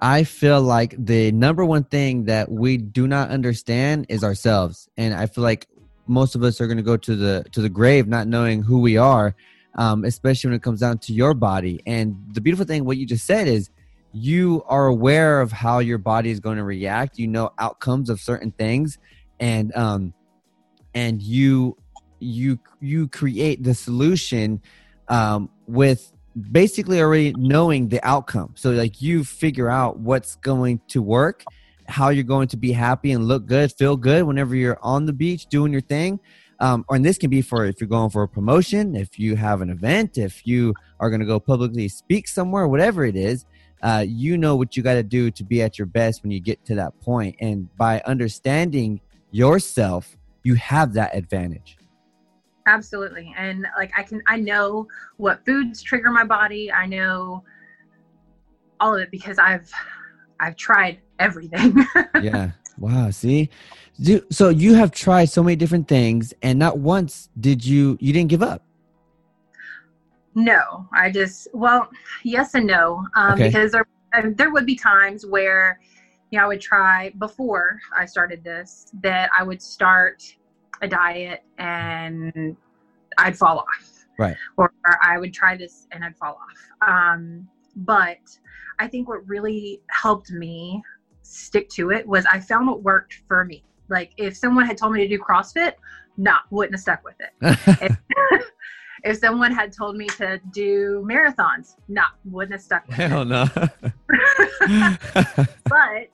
[0.00, 4.88] I feel like the number one thing that we do not understand is ourselves.
[4.96, 5.66] And I feel like
[6.06, 8.80] most of us are going to go to the to the grave not knowing who
[8.80, 9.34] we are,
[9.76, 11.80] um, especially when it comes down to your body.
[11.86, 13.70] And the beautiful thing, what you just said is
[14.12, 17.18] you are aware of how your body is going to react.
[17.18, 18.98] You know outcomes of certain things.
[19.40, 20.14] And um,
[20.94, 21.76] and you
[22.20, 24.60] you you create the solution
[25.08, 26.12] um, with
[26.50, 31.44] basically already knowing the outcome so like you figure out what's going to work
[31.92, 35.12] how you're going to be happy and look good, feel good whenever you're on the
[35.12, 36.18] beach doing your thing.
[36.60, 39.62] Um, and this can be for if you're going for a promotion, if you have
[39.62, 43.44] an event, if you are going to go publicly speak somewhere, whatever it is,
[43.82, 46.40] uh, you know what you got to do to be at your best when you
[46.40, 47.36] get to that point.
[47.40, 51.76] And by understanding yourself, you have that advantage.
[52.66, 53.34] Absolutely.
[53.36, 56.70] And like I can, I know what foods trigger my body.
[56.70, 57.42] I know
[58.80, 59.70] all of it because I've,
[60.38, 61.84] I've tried everything.
[62.22, 62.52] yeah.
[62.78, 63.10] Wow.
[63.10, 63.50] See,
[64.30, 68.30] so you have tried so many different things, and not once did you you didn't
[68.30, 68.64] give up.
[70.34, 71.90] No, I just well,
[72.22, 73.46] yes and no, um, okay.
[73.48, 73.86] because there
[74.36, 75.80] there would be times where
[76.30, 80.22] you know I would try before I started this that I would start
[80.80, 82.56] a diet and
[83.18, 84.36] I'd fall off, right?
[84.56, 86.88] Or I would try this and I'd fall off.
[86.88, 88.18] Um, but
[88.78, 90.82] I think what really helped me
[91.22, 93.64] stick to it was I found what worked for me.
[93.88, 95.74] Like if someone had told me to do CrossFit,
[96.16, 97.92] nah, wouldn't have stuck with it.
[99.04, 103.46] if, someone had told me to do marathons, nah, wouldn't have stuck with Hell no.
[105.64, 106.08] but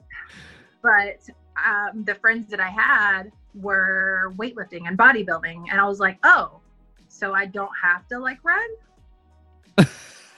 [0.82, 1.28] but
[1.64, 6.60] um, the friends that I had were weightlifting and bodybuilding, and I was like, oh,
[7.08, 8.68] so I don't have to like run.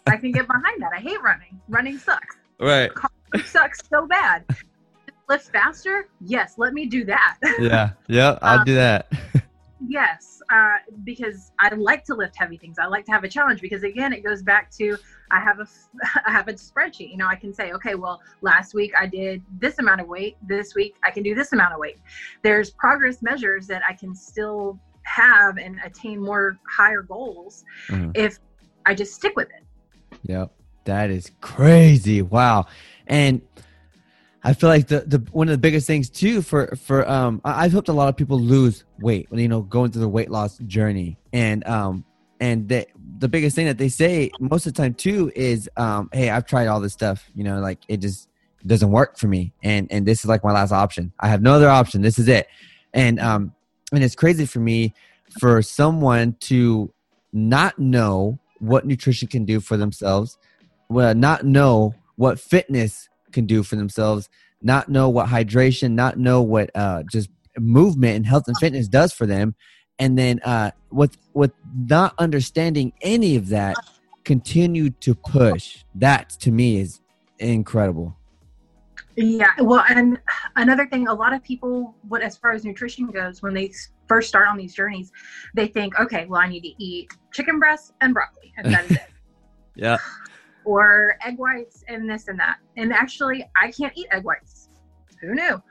[0.07, 0.93] I can get behind that.
[0.95, 1.61] I hate running.
[1.69, 2.37] Running sucks.
[2.59, 2.91] Right.
[3.35, 4.45] It sucks so bad
[5.31, 6.09] lift faster?
[6.21, 7.39] Yes, let me do that.
[7.59, 9.11] yeah, yeah, I'll um, do that.
[9.87, 12.79] yes, uh, because I like to lift heavy things.
[12.79, 14.97] I like to have a challenge because again, it goes back to
[15.31, 15.67] I have a
[16.27, 17.11] I have a spreadsheet.
[17.11, 20.37] You know, I can say, okay, well, last week I did this amount of weight.
[20.47, 21.99] This week I can do this amount of weight.
[22.43, 28.11] There's progress measures that I can still have and attain more higher goals mm-hmm.
[28.15, 28.39] if
[28.87, 29.65] I just stick with it.
[30.25, 30.53] Yep.
[30.85, 32.23] That is crazy.
[32.23, 32.67] Wow.
[33.07, 33.43] And
[34.43, 37.73] I feel like the, the one of the biggest things too for for um I've
[37.73, 40.59] helped a lot of people lose weight when you know going through the weight loss
[40.59, 41.19] journey.
[41.33, 42.05] And um
[42.41, 42.87] and the
[43.19, 46.47] the biggest thing that they say most of the time too is um hey I've
[46.47, 48.29] tried all this stuff you know like it just
[48.67, 49.53] doesn't work for me.
[49.63, 51.13] And and this is like my last option.
[51.21, 52.03] I have no other option.
[52.03, 52.49] This is it.
[52.95, 53.53] And um
[53.93, 54.95] and it's crazy for me
[55.39, 56.93] for someone to
[57.33, 60.37] not know what nutrition can do for themselves
[60.89, 64.29] well not know what fitness can do for themselves,
[64.63, 69.13] not know what hydration, not know what uh, just movement and health and fitness does
[69.13, 69.55] for them,
[69.99, 73.77] and then uh, with with not understanding any of that,
[74.25, 75.85] continue to push.
[75.95, 77.01] That to me is
[77.39, 78.17] incredible.
[79.17, 80.19] Yeah, well, and
[80.57, 83.73] another thing, a lot of people, what as far as nutrition goes, when they
[84.09, 85.11] first start on these journeys,
[85.55, 88.93] they think, okay, well, I need to eat chicken breast and broccoli, and that is
[88.93, 89.03] it.
[89.77, 89.99] yeah
[90.65, 92.59] or egg whites and this and that.
[92.77, 94.69] And actually, I can't eat egg whites.
[95.21, 95.63] Who knew?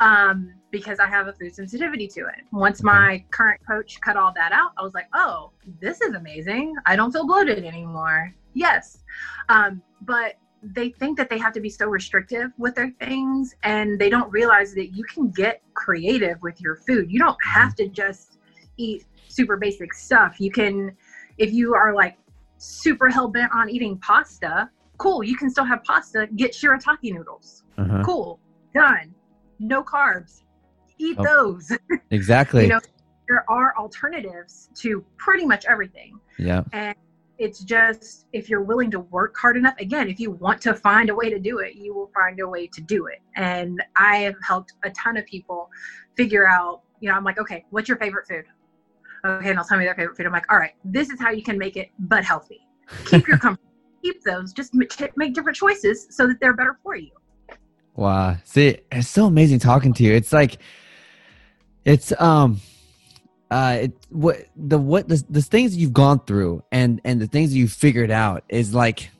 [0.00, 2.42] Um, because I have a food sensitivity to it.
[2.52, 6.74] Once my current coach cut all that out, I was like, oh, this is amazing.
[6.86, 8.34] I don't feel bloated anymore.
[8.54, 9.04] Yes.
[9.48, 13.98] Um, but they think that they have to be so restrictive with their things and
[13.98, 17.10] they don't realize that you can get creative with your food.
[17.10, 17.84] You don't have mm-hmm.
[17.84, 18.38] to just
[18.76, 20.40] eat super basic stuff.
[20.40, 20.96] You can,
[21.38, 22.16] if you are like
[22.58, 25.22] super hell bent on eating pasta, cool.
[25.22, 26.28] You can still have pasta.
[26.36, 27.64] Get shirataki noodles.
[27.78, 28.02] Uh-huh.
[28.04, 28.40] Cool.
[28.74, 29.14] Done.
[29.58, 30.42] No carbs.
[30.98, 31.72] Eat oh, those.
[32.10, 32.62] Exactly.
[32.62, 32.80] you know,
[33.28, 36.18] there are alternatives to pretty much everything.
[36.38, 36.62] Yeah.
[36.72, 36.94] And
[37.38, 41.10] it's just if you're willing to work hard enough, again, if you want to find
[41.10, 43.20] a way to do it, you will find a way to do it.
[43.34, 45.70] And I have helped a ton of people
[46.16, 48.44] figure out, you know, I'm like, okay, what's your favorite food?
[49.26, 50.26] Okay, and they'll tell me their favorite food.
[50.26, 52.60] I'm like, all right, this is how you can make it, but healthy.
[53.06, 53.60] Keep your comfort.
[54.02, 54.52] Keep those.
[54.52, 57.10] Just make different choices so that they're better for you.
[57.94, 58.36] Wow.
[58.44, 60.12] See, it's so amazing talking to you.
[60.12, 60.58] It's like,
[61.84, 62.60] it's um,
[63.50, 67.54] uh, it what the what the the things you've gone through and and the things
[67.54, 69.10] you figured out is like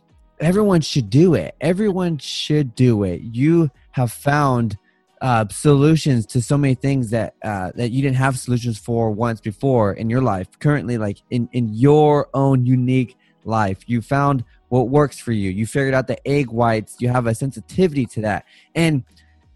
[0.40, 1.54] everyone should do it.
[1.61, 3.21] Everyone should do it.
[3.23, 4.77] You have found
[5.23, 9.40] uh, solutions to so many things that uh, that you didn't have solutions for once
[9.40, 10.46] before in your life.
[10.58, 15.50] Currently, like in in your own unique life, you found what works for you.
[15.50, 16.96] You figured out the egg whites.
[17.00, 18.44] You have a sensitivity to that,
[18.75, 19.04] and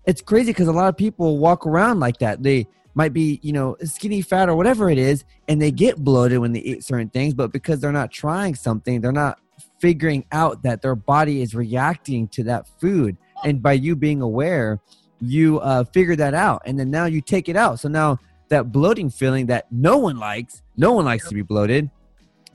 [0.06, 2.42] it's crazy because a lot of people walk around like that.
[2.42, 6.38] They might be you know skinny fat or whatever it is and they get bloated
[6.38, 9.38] when they eat certain things but because they're not trying something they're not
[9.78, 14.80] figuring out that their body is reacting to that food and by you being aware
[15.20, 18.18] you uh, figure that out and then now you take it out so now
[18.48, 21.90] that bloating feeling that no one likes no one likes to be bloated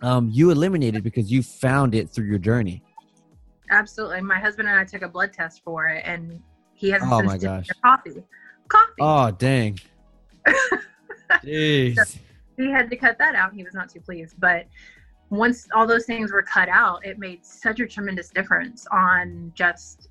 [0.01, 2.81] um, you eliminated because you found it through your journey
[3.71, 6.41] absolutely my husband and i took a blood test for it and
[6.73, 7.67] He hasn't Oh my gosh.
[7.83, 8.23] coffee.
[8.67, 8.91] Coffee.
[8.99, 9.79] Oh dang.
[11.43, 12.17] Jeez.
[12.57, 13.53] he had to cut that out.
[13.53, 14.35] He was not too pleased.
[14.39, 14.65] But
[15.29, 20.09] once all those things were cut out, it made such a tremendous difference on just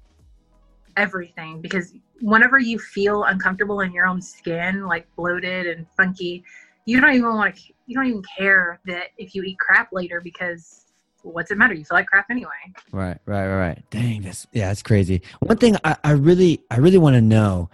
[0.97, 1.61] everything.
[1.61, 6.45] Because whenever you feel uncomfortable in your own skin, like bloated and funky,
[6.87, 7.63] you don't even want to.
[7.87, 10.85] You don't even care that if you eat crap later because
[11.23, 11.75] what's it matter?
[11.75, 12.51] You feel like crap anyway.
[12.93, 13.83] Right, right, right.
[13.91, 15.23] Dang, that's yeah, that's crazy.
[15.41, 17.71] One thing I, I really I really want to know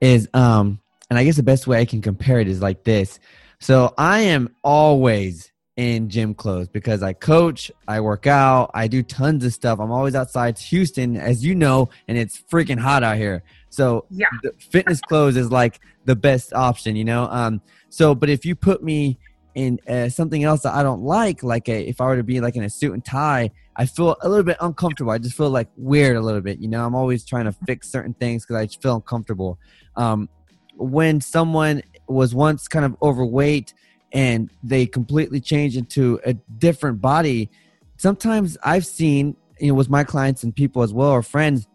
[0.00, 0.80] is um
[1.10, 3.20] and I guess the best way I can compare it is like this.
[3.60, 9.02] So I am always in gym clothes because I coach, I work out, I do
[9.02, 9.80] tons of stuff.
[9.80, 13.42] I'm always outside Houston, as you know, and it's freaking hot out here.
[13.74, 14.26] So Yeah.
[14.42, 17.24] the fitness clothes is like the best option, you know.
[17.30, 19.18] Um, so but if you put me
[19.54, 22.40] in uh, something else that I don't like, like a, if I were to be
[22.40, 25.12] like in a suit and tie, I feel a little bit uncomfortable.
[25.12, 26.84] I just feel like weird a little bit, you know.
[26.84, 29.58] I'm always trying to fix certain things because I just feel uncomfortable.
[29.96, 30.28] Um,
[30.76, 33.74] when someone was once kind of overweight
[34.12, 37.50] and they completely change into a different body,
[37.96, 41.66] sometimes I've seen, you know, with my clients and people as well or friends,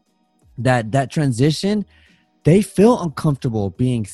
[0.59, 1.85] that that transition
[2.43, 4.07] they feel uncomfortable being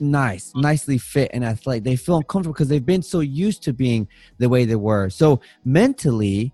[0.00, 1.84] nice, nicely fit and athletic.
[1.84, 4.08] They feel uncomfortable because they've been so used to being
[4.38, 5.08] the way they were.
[5.10, 6.52] So mentally,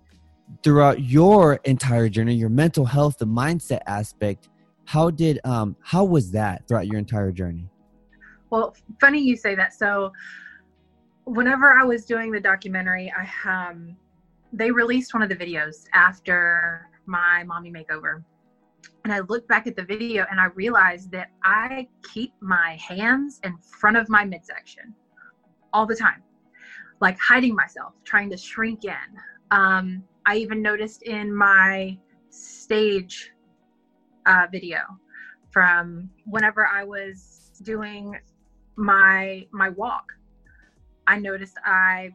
[0.63, 4.49] throughout your entire journey, your mental health, the mindset aspect,
[4.85, 7.69] how did um how was that throughout your entire journey?
[8.49, 9.73] Well, funny you say that.
[9.73, 10.11] So,
[11.25, 13.95] whenever I was doing the documentary, I um,
[14.51, 18.23] they released one of the videos after my mommy makeover,
[19.03, 23.39] and I looked back at the video and I realized that I keep my hands
[23.43, 24.93] in front of my midsection
[25.73, 26.21] all the time,
[26.99, 28.93] like hiding myself, trying to shrink in.
[29.51, 31.97] Um, I even noticed in my
[32.29, 33.31] stage
[34.25, 34.79] uh, video
[35.51, 38.15] from whenever I was doing
[38.79, 40.05] my my walk
[41.07, 42.09] i noticed i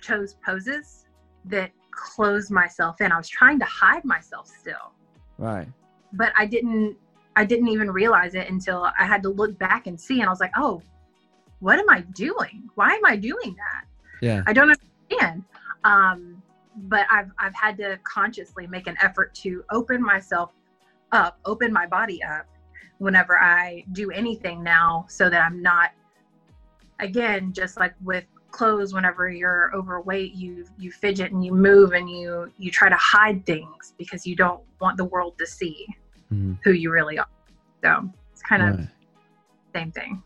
[0.00, 1.04] chose poses
[1.44, 4.94] that closed myself in i was trying to hide myself still
[5.38, 5.68] Right.
[6.12, 6.96] But i didn't
[7.36, 10.30] i didn't even realize it until i had to look back and see and i
[10.30, 10.82] was like oh
[11.60, 12.68] what am i doing?
[12.74, 13.84] Why am i doing that?
[14.20, 14.42] Yeah.
[14.46, 15.44] i don't understand.
[15.84, 16.42] Um
[16.88, 20.52] but i've i've had to consciously make an effort to open myself
[21.12, 22.46] up open my body up
[22.98, 25.92] whenever i do anything now so that i'm not
[27.00, 28.24] again just like with
[28.56, 32.96] clothes whenever you're overweight you you fidget and you move and you you try to
[32.96, 35.86] hide things because you don't want the world to see
[36.32, 36.56] Mhm.
[36.64, 37.28] who you really are
[37.84, 38.80] so it's kind of
[39.74, 40.22] same thing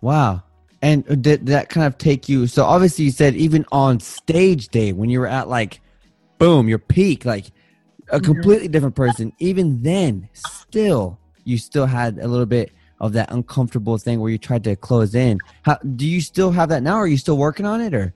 [0.00, 0.42] Wow.
[0.80, 2.46] And uh, did that kind of take you?
[2.46, 5.80] So obviously, you said even on stage day when you were at like,
[6.38, 7.46] boom, your peak, like
[8.10, 8.24] a Mhm.
[8.24, 9.32] completely different person.
[9.38, 12.70] Even then, still, you still had a little bit
[13.00, 15.38] of that uncomfortable thing where you tried to close in.
[15.62, 16.96] How do you still have that now?
[16.96, 18.14] Are you still working on it, or?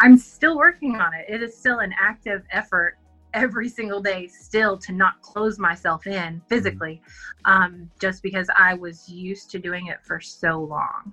[0.00, 2.98] i'm still working on it it is still an active effort
[3.32, 7.00] every single day still to not close myself in physically
[7.44, 11.12] um, just because i was used to doing it for so long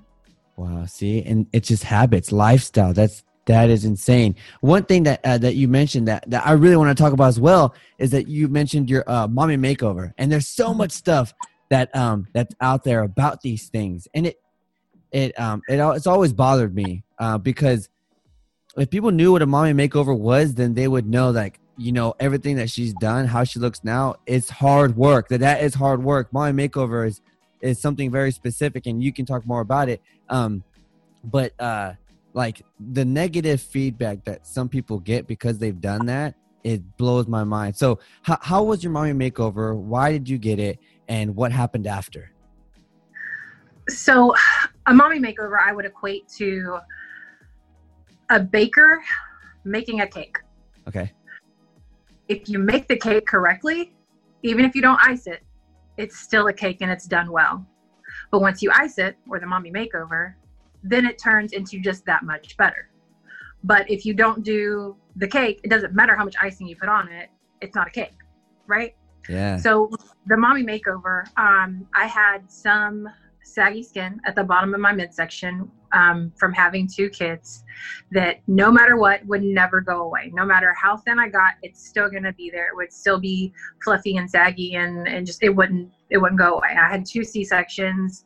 [0.58, 0.86] Wow.
[0.86, 2.94] See, and it's just habits, lifestyle.
[2.94, 4.36] That's that is insane.
[4.60, 7.30] One thing that uh, that you mentioned that that I really want to talk about
[7.30, 11.34] as well is that you mentioned your uh, mommy makeover, and there's so much stuff
[11.72, 14.36] that um that's out there about these things, and it
[15.12, 17.90] it um it it's always bothered me uh, because
[18.78, 22.14] if people knew what a mommy makeover was, then they would know like you know
[22.20, 24.16] everything that she's done, how she looks now.
[24.26, 25.30] It's hard work.
[25.30, 26.32] That that is hard work.
[26.32, 27.22] Mommy makeover is
[27.62, 30.02] is something very specific, and you can talk more about it.
[30.30, 30.64] Um,
[31.24, 31.94] but uh,
[32.34, 37.44] like the negative feedback that some people get because they've done that, it blows my
[37.44, 37.76] mind.
[37.76, 39.76] So, how how was your mommy makeover?
[39.76, 40.80] Why did you get it,
[41.12, 42.32] and what happened after?
[43.90, 44.34] so
[44.86, 46.78] a mommy makeover i would equate to
[48.30, 49.02] a baker
[49.66, 50.38] making a cake
[50.88, 51.12] Okay.
[52.28, 53.94] if you make the cake correctly,
[54.42, 55.42] even if you don't ice it,
[55.98, 57.64] it's still a cake and it's done well.
[58.32, 60.34] But once you ice it, or the mommy makeover,
[60.82, 62.90] then it turns into just that much better.
[63.64, 66.90] But if you don't do the cake, it doesn't matter how much icing you put
[66.90, 67.30] on it,
[67.62, 68.18] it's not a cake,
[68.66, 68.96] right?
[69.30, 69.58] Yeah.
[69.58, 69.90] So
[70.26, 73.08] the mommy makeover, um, I had some
[73.44, 77.64] saggy skin at the bottom of my midsection um, from having two kids
[78.12, 80.32] that no matter what would never go away.
[80.34, 82.68] No matter how thin I got, it's still gonna be there.
[82.68, 83.54] It would still be
[83.84, 86.70] fluffy and saggy and, and just it wouldn't it wouldn't go away.
[86.70, 88.26] I had two C sections.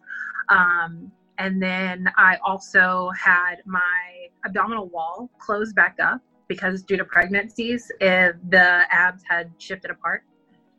[0.49, 7.05] Um, and then I also had my abdominal wall closed back up because due to
[7.05, 10.23] pregnancies, if the abs had shifted apart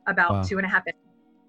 [0.06, 0.42] about Wow.
[0.42, 1.00] two and a half inches.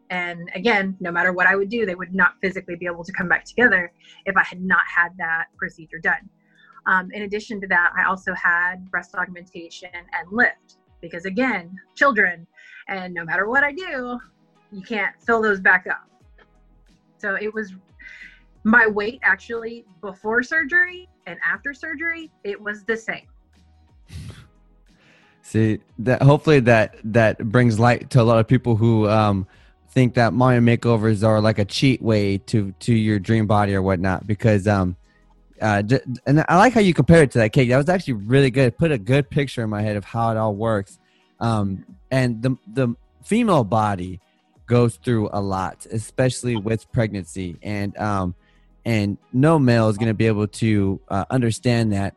[0.10, 3.12] And again, no matter what I would do, they would not physically be able to
[3.12, 3.92] come back together
[4.26, 6.30] if I had not had that procedure done.
[6.86, 12.48] Um, in addition to that, I also had breast augmentation and lift because, again, children,
[12.88, 14.18] and no matter what I do,
[14.72, 16.10] you can't fill those back up.
[17.18, 17.74] So it was
[18.64, 23.28] my weight actually before surgery and after surgery, it was the same.
[25.48, 29.48] See that hopefully that that brings light to a lot of people who um,
[29.92, 33.82] think that mommy makeovers are like a cheat way to to your dream body or
[33.82, 34.98] whatnot because um
[35.62, 35.82] uh
[36.26, 37.70] and I like how you compare it to that cake.
[37.70, 38.78] That was actually really good.
[38.78, 41.00] Put a good picture in my head of how it all works.
[41.40, 42.94] Um and the the
[43.24, 44.20] female body
[44.66, 47.56] goes through a lot especially with pregnancy.
[47.62, 48.36] And um
[48.84, 52.16] and no male is going to be able to uh, understand that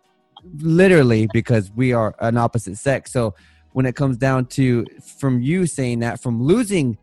[0.58, 3.12] literally because we are an opposite sex.
[3.12, 3.34] So
[3.72, 4.84] when it comes down to
[5.18, 6.98] from you saying that from losing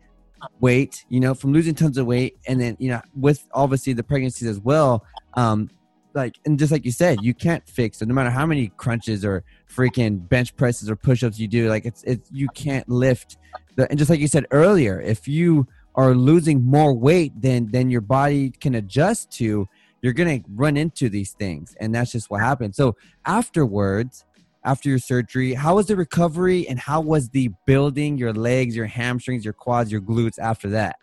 [0.60, 4.02] weight, you know, from losing tons of weight, and then you know with obviously the
[4.02, 5.70] pregnancies as well, um,
[6.14, 9.24] like and just like you said, you can't fix it no matter how many crunches
[9.24, 11.68] or freaking bench presses or push-ups you do.
[11.68, 13.36] Like it's it's you can't lift.
[13.76, 17.90] The, and just like you said earlier, if you are losing more weight than than
[17.90, 19.68] your body can adjust to,
[20.02, 24.24] you're going to run into these things and that's just what happened so afterwards
[24.64, 28.86] after your surgery how was the recovery and how was the building your legs your
[28.86, 30.96] hamstrings your quads your glutes after that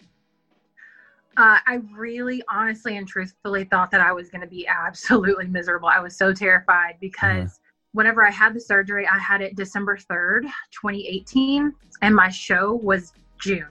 [1.37, 5.89] uh, I really honestly and truthfully thought that I was going to be absolutely miserable.
[5.89, 7.59] I was so terrified because uh-huh.
[7.91, 13.13] whenever I had the surgery, I had it December 3rd, 2018, and my show was
[13.39, 13.67] June.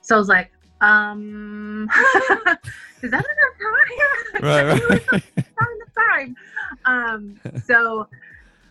[0.00, 1.88] So I was like, um,
[3.02, 4.42] is that enough time?
[4.42, 5.22] Right, right.
[5.46, 6.36] enough time.
[6.84, 8.08] Um, so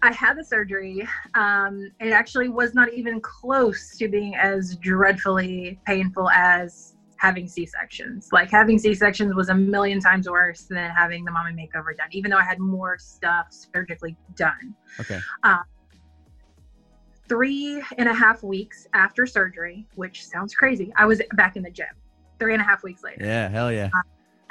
[0.01, 1.07] I had the surgery.
[1.33, 8.29] Um, it actually was not even close to being as dreadfully painful as having C-sections.
[8.31, 12.29] Like having C-sections was a million times worse than having the mommy makeover done, even
[12.29, 14.75] though I had more stuff surgically done.
[14.99, 15.19] Okay.
[15.43, 15.63] Um,
[17.27, 21.71] three and a half weeks after surgery, which sounds crazy, I was back in the
[21.71, 21.87] gym.
[22.39, 23.25] Three and a half weeks later.
[23.25, 23.89] Yeah, hell yeah.
[23.93, 24.01] Uh,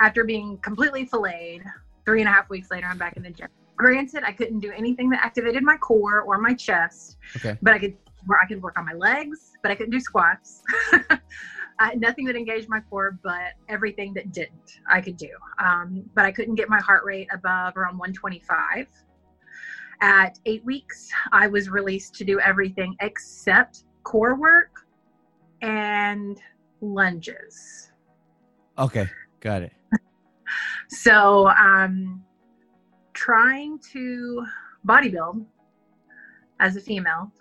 [0.01, 1.63] after being completely filleted,
[2.05, 3.49] three and a half weeks later, I'm back in the gym.
[3.77, 7.59] Granted, I couldn't do anything that activated my core or my chest, okay.
[7.61, 7.97] but I could
[8.43, 10.63] I could work on my legs, but I couldn't do squats.
[11.97, 15.29] nothing that engaged my core, but everything that didn't, I could do.
[15.63, 18.87] Um, but I couldn't get my heart rate above around 125
[20.05, 24.87] at eight weeks, I was released to do everything except core work
[25.63, 26.39] and
[26.83, 27.91] lunges.
[28.79, 29.09] Okay,
[29.41, 29.73] got it.
[30.91, 32.23] so, um,
[33.15, 34.45] trying to
[34.87, 35.47] bodybuild
[36.61, 37.33] as a female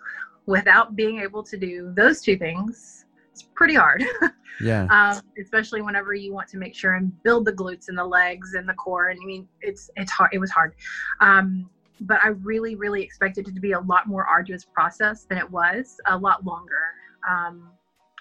[0.46, 4.02] without being able to do those two things it's pretty hard
[4.60, 8.04] yeah um, especially whenever you want to make sure and build the glutes and the
[8.04, 10.74] legs and the core and i mean it's it's hard it was hard
[11.20, 11.68] um,
[12.00, 15.50] but I really, really expected it to be a lot more arduous process than it
[15.50, 16.92] was, a lot longer,
[17.28, 17.70] um,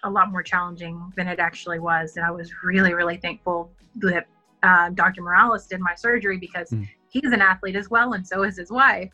[0.04, 2.18] a lot more challenging than it actually was.
[2.18, 4.28] And I was really, really thankful that
[4.64, 5.22] uh, Dr.
[5.22, 6.88] Morales did my surgery because mm.
[7.10, 9.12] he's an athlete as well, and so is his wife.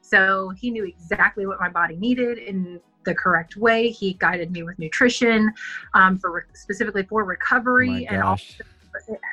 [0.00, 3.90] So he knew exactly what my body needed in the correct way.
[3.90, 5.52] He guided me with nutrition
[5.94, 8.64] um, for re- specifically for recovery, oh and also,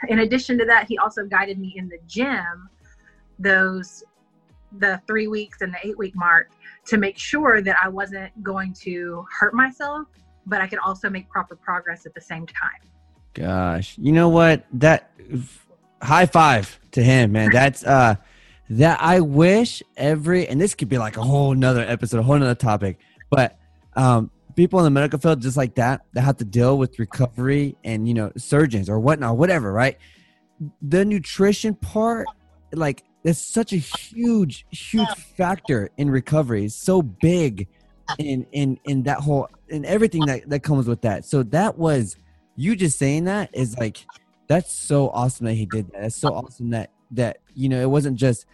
[0.10, 2.70] in addition to that, he also guided me in the gym
[3.40, 4.04] those
[4.74, 6.52] the three weeks and the eight week mark
[6.86, 10.08] to make sure that I wasn't going to hurt myself,
[10.46, 12.90] but I could also make proper progress at the same time.
[13.34, 14.66] Gosh, you know what?
[14.74, 15.12] That
[16.02, 17.50] high five to him, man.
[17.52, 18.16] That's uh
[18.70, 22.38] that I wish every and this could be like a whole nother episode, a whole
[22.38, 23.00] nother topic,
[23.30, 23.58] but
[23.96, 27.76] um people in the medical field just like that that have to deal with recovery
[27.84, 29.98] and you know surgeons or whatnot, whatever, right?
[30.82, 32.28] The nutrition part,
[32.72, 36.66] like that's such a huge huge factor in recovery.
[36.66, 37.68] It's so big
[38.20, 41.26] in in in that whole in everything that that comes with that.
[41.26, 42.18] So that was
[42.56, 44.06] you just saying that is like
[44.48, 46.02] that's so awesome that he did that.
[46.04, 48.46] That's so awesome that that you know it wasn't just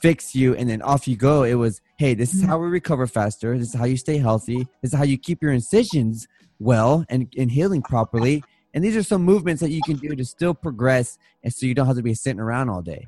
[0.00, 1.42] fix you and then off you go.
[1.42, 2.48] It was hey this is mm-hmm.
[2.48, 3.58] how we recover faster.
[3.58, 4.66] This is how you stay healthy.
[4.80, 6.26] This is how you keep your incisions
[6.58, 8.42] well and, and healing properly.
[8.72, 11.74] And these are some movements that you can do to still progress and so you
[11.74, 13.06] don't have to be sitting around all day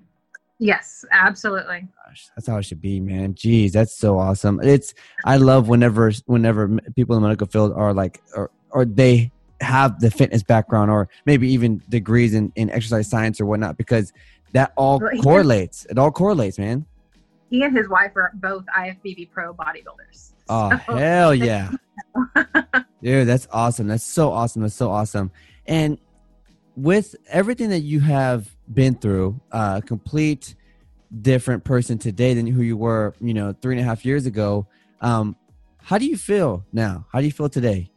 [0.61, 1.87] Yes, absolutely.
[2.05, 3.35] Gosh, that's how it should be, man.
[3.35, 4.61] Jeez, that's so awesome.
[4.63, 4.93] It's
[5.25, 9.31] I love whenever whenever people in the medical field are like or or they
[9.61, 14.13] have the fitness background or maybe even degrees in, in exercise science or whatnot because
[14.53, 15.85] that all correlates.
[15.87, 16.87] It all correlates, man.
[17.51, 20.33] he and his wife are both IFBB pro bodybuilders.
[20.49, 21.71] Oh so, hell yeah,
[23.03, 23.29] dude!
[23.29, 23.87] That's awesome.
[23.87, 24.63] That's so awesome.
[24.63, 25.31] That's so awesome.
[25.67, 25.99] And
[26.75, 30.55] with everything that you have been through, a uh, complete
[31.23, 34.67] different person today than who you were, you know, three and a half years ago.
[35.01, 35.37] Um,
[35.83, 37.07] how do you feel now?
[37.13, 37.91] How do you feel today?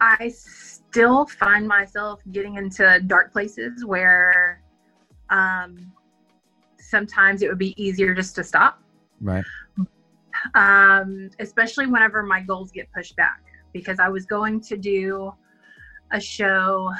[0.00, 4.62] I still find myself getting into dark places where
[5.30, 5.92] um,
[6.78, 8.82] sometimes it would be easier just to stop.
[9.20, 9.44] Right.
[10.54, 15.32] Um, especially whenever my goals get pushed back because I was going to do
[16.10, 16.92] a show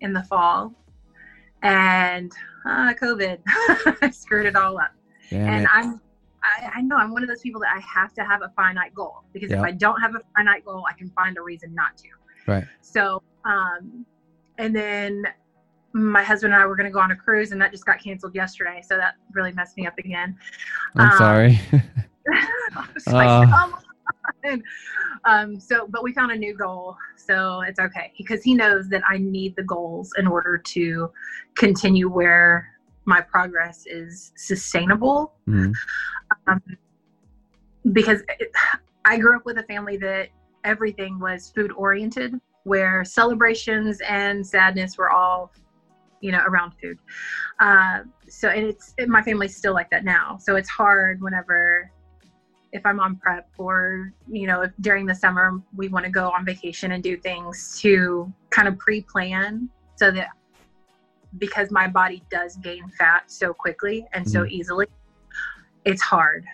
[0.00, 0.72] in the fall
[1.62, 2.32] and
[2.64, 3.40] uh, COVID
[4.14, 4.92] screwed it all up.
[5.30, 5.70] Damn and it.
[5.72, 6.00] I'm,
[6.42, 8.94] I, I, know I'm one of those people that I have to have a finite
[8.94, 9.58] goal because yep.
[9.58, 12.08] if I don't have a finite goal, I can find a reason not to.
[12.46, 12.64] Right.
[12.80, 14.06] So, um,
[14.58, 15.24] and then
[15.92, 18.02] my husband and I were going to go on a cruise, and that just got
[18.02, 18.82] canceled yesterday.
[18.86, 20.36] So that really messed me up again.
[20.94, 21.60] I'm um, sorry.
[23.06, 23.78] like, oh
[25.24, 29.02] um, so, but we found a new goal, so it's okay because he knows that
[29.08, 31.10] I need the goals in order to
[31.56, 32.68] continue where
[33.04, 35.34] my progress is sustainable.
[35.48, 35.72] Mm-hmm.
[36.46, 36.62] Um,
[37.92, 38.50] because it,
[39.04, 40.28] I grew up with a family that
[40.64, 45.52] everything was food oriented, where celebrations and sadness were all,
[46.20, 46.98] you know, around food.
[47.60, 50.36] Uh, so, and it's it, my family's still like that now.
[50.40, 51.92] So it's hard whenever
[52.76, 56.30] if I'm on prep or, you know, if during the summer we want to go
[56.30, 60.28] on vacation and do things to kind of pre plan so that
[61.38, 64.52] because my body does gain fat so quickly and so mm-hmm.
[64.52, 64.86] easily,
[65.84, 66.44] it's hard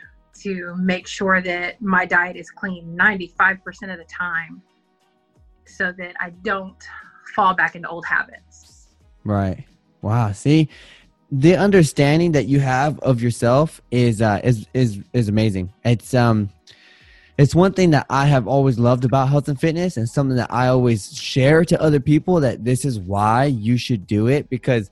[0.41, 4.63] to make sure that my diet is clean 95% of the time
[5.67, 6.83] so that I don't
[7.35, 8.89] fall back into old habits.
[9.25, 9.65] Right.
[10.01, 10.33] Wow.
[10.33, 10.69] See,
[11.33, 15.73] the understanding that you have of yourself is uh, is is is amazing.
[15.83, 16.51] It's um
[17.39, 20.53] it's one thing that I have always loved about health and fitness and something that
[20.53, 24.91] I always share to other people that this is why you should do it because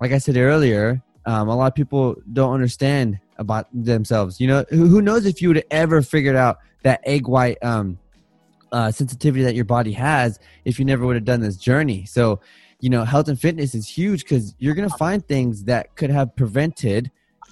[0.00, 4.40] like I said earlier, um, a lot of people don't understand about themselves.
[4.40, 7.98] You know, who, who knows if you would ever figured out that egg white um,
[8.72, 12.04] uh, sensitivity that your body has if you never would have done this journey.
[12.04, 12.40] So
[12.80, 16.10] you know, health and fitness is huge because you're going to find things that could
[16.10, 17.10] have prevented,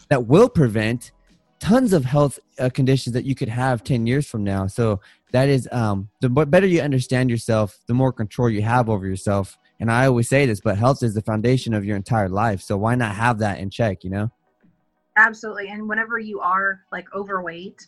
[0.09, 1.13] that will prevent
[1.59, 4.67] tons of health uh, conditions that you could have 10 years from now.
[4.67, 5.01] So
[5.33, 9.59] that is, um, the better you understand yourself, the more control you have over yourself.
[9.81, 12.63] And I always say this, but health is the foundation of your entire life.
[12.63, 14.31] So why not have that in check, you know?
[15.17, 15.69] Absolutely.
[15.69, 17.87] And whenever you are like overweight,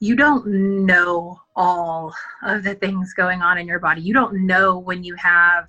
[0.00, 0.46] you don't
[0.86, 4.00] know all of the things going on in your body.
[4.00, 5.68] You don't know when you have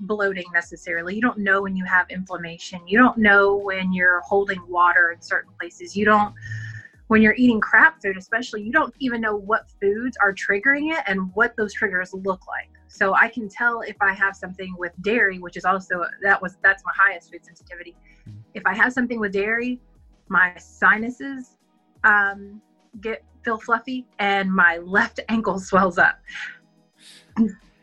[0.00, 1.14] bloating necessarily.
[1.14, 2.86] You don't know when you have inflammation.
[2.86, 5.96] You don't know when you're holding water in certain places.
[5.96, 6.34] You don't,
[7.08, 11.02] when you're eating crap food, especially, you don't even know what foods are triggering it
[11.06, 12.68] and what those triggers look like.
[12.88, 16.56] So I can tell if I have something with dairy, which is also, that was,
[16.62, 17.96] that's my highest food sensitivity.
[18.54, 19.80] If I have something with dairy,
[20.28, 21.58] my sinuses
[22.04, 22.60] um,
[23.00, 26.18] get, feel fluffy and my left ankle swells up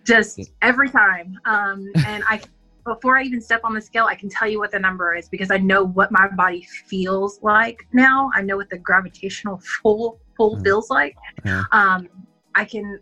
[0.03, 1.37] just every time.
[1.45, 2.41] Um, and I,
[2.85, 5.29] before I even step on the scale, I can tell you what the number is
[5.29, 8.29] because I know what my body feels like now.
[8.35, 10.63] I know what the gravitational pull pull mm.
[10.63, 11.15] feels like.
[11.45, 11.63] Yeah.
[11.71, 12.09] Um,
[12.55, 12.99] I can,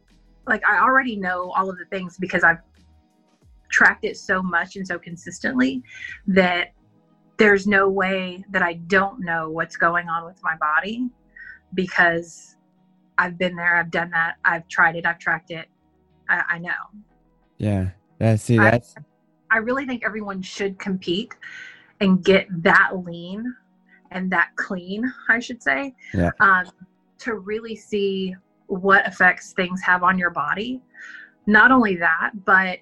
[0.48, 2.60] like, I already know all of the things because I've
[3.72, 5.82] tracked it so much and so consistently
[6.28, 6.74] that
[7.38, 11.10] there's no way that I don't know what's going on with my body
[11.74, 12.56] because
[13.18, 15.68] I've been there, I've done that, I've tried it, I've tracked it,
[16.32, 16.72] I, I know.
[17.58, 17.90] Yeah.
[18.20, 18.36] Yeah.
[18.36, 18.96] See, that's.
[18.98, 21.34] I, I really think everyone should compete
[22.00, 23.56] and get that lean
[24.12, 26.32] and that clean, I should say, yeah.
[26.40, 26.66] um,
[27.20, 28.36] to really see
[28.68, 30.82] what effects things have on your body.
[31.48, 32.80] Not only that, but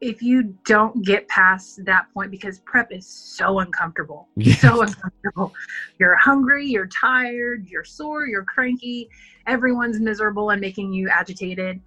[0.00, 4.56] if you don't get past that point, because prep is so uncomfortable, yeah.
[4.56, 5.54] so uncomfortable.
[5.98, 9.08] You're hungry, you're tired, you're sore, you're cranky,
[9.46, 11.80] everyone's miserable and making you agitated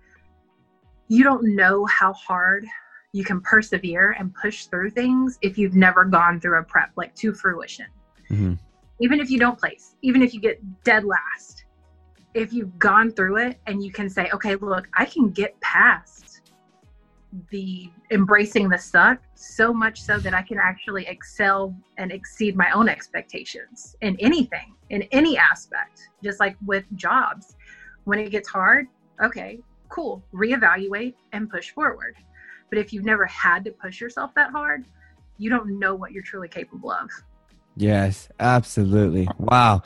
[1.07, 2.65] you don't know how hard
[3.11, 7.15] you can persevere and push through things if you've never gone through a prep like
[7.15, 7.85] to fruition.
[8.29, 8.53] Mm-hmm.
[8.99, 11.65] Even if you don't place, even if you get dead last,
[12.33, 16.41] if you've gone through it and you can say, okay, look, I can get past
[17.49, 22.71] the embracing the suck so much so that I can actually excel and exceed my
[22.71, 27.55] own expectations in anything, in any aspect, just like with jobs.
[28.03, 28.87] When it gets hard,
[29.23, 29.59] okay,
[29.95, 32.15] cool, reevaluate and push forward.
[32.69, 34.83] But if you've never had to push yourself that hard,
[35.37, 37.09] you don't know what you're truly capable of.
[37.77, 39.29] Yes, absolutely.
[39.37, 39.83] Wow.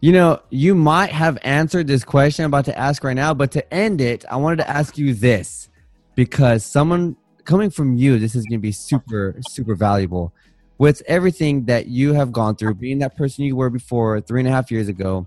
[0.00, 3.50] You know, you might have answered this question I'm about to ask right now, but
[3.52, 5.70] to end it, I wanted to ask you this
[6.14, 10.34] because someone coming from you, this is going to be super, super valuable.
[10.78, 14.48] With everything that you have gone through, being that person you were before three and
[14.48, 15.26] a half years ago,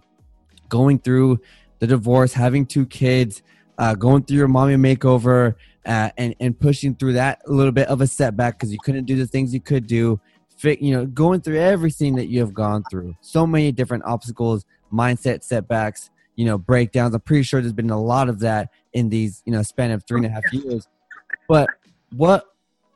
[0.68, 1.40] going through
[1.80, 3.42] the divorce, having two kids,
[3.80, 5.56] uh, going through your mommy makeover,
[5.86, 9.06] uh, and and pushing through that a little bit of a setback because you couldn't
[9.06, 10.20] do the things you could do.
[10.58, 14.66] Fit, you know, going through everything that you have gone through, so many different obstacles,
[14.94, 17.16] mindset setbacks, you know, breakdowns.
[17.16, 20.04] I'm pretty sure there's been a lot of that in these, you know, span of
[20.06, 20.88] three and a half years.
[21.48, 21.70] But
[22.12, 22.46] what,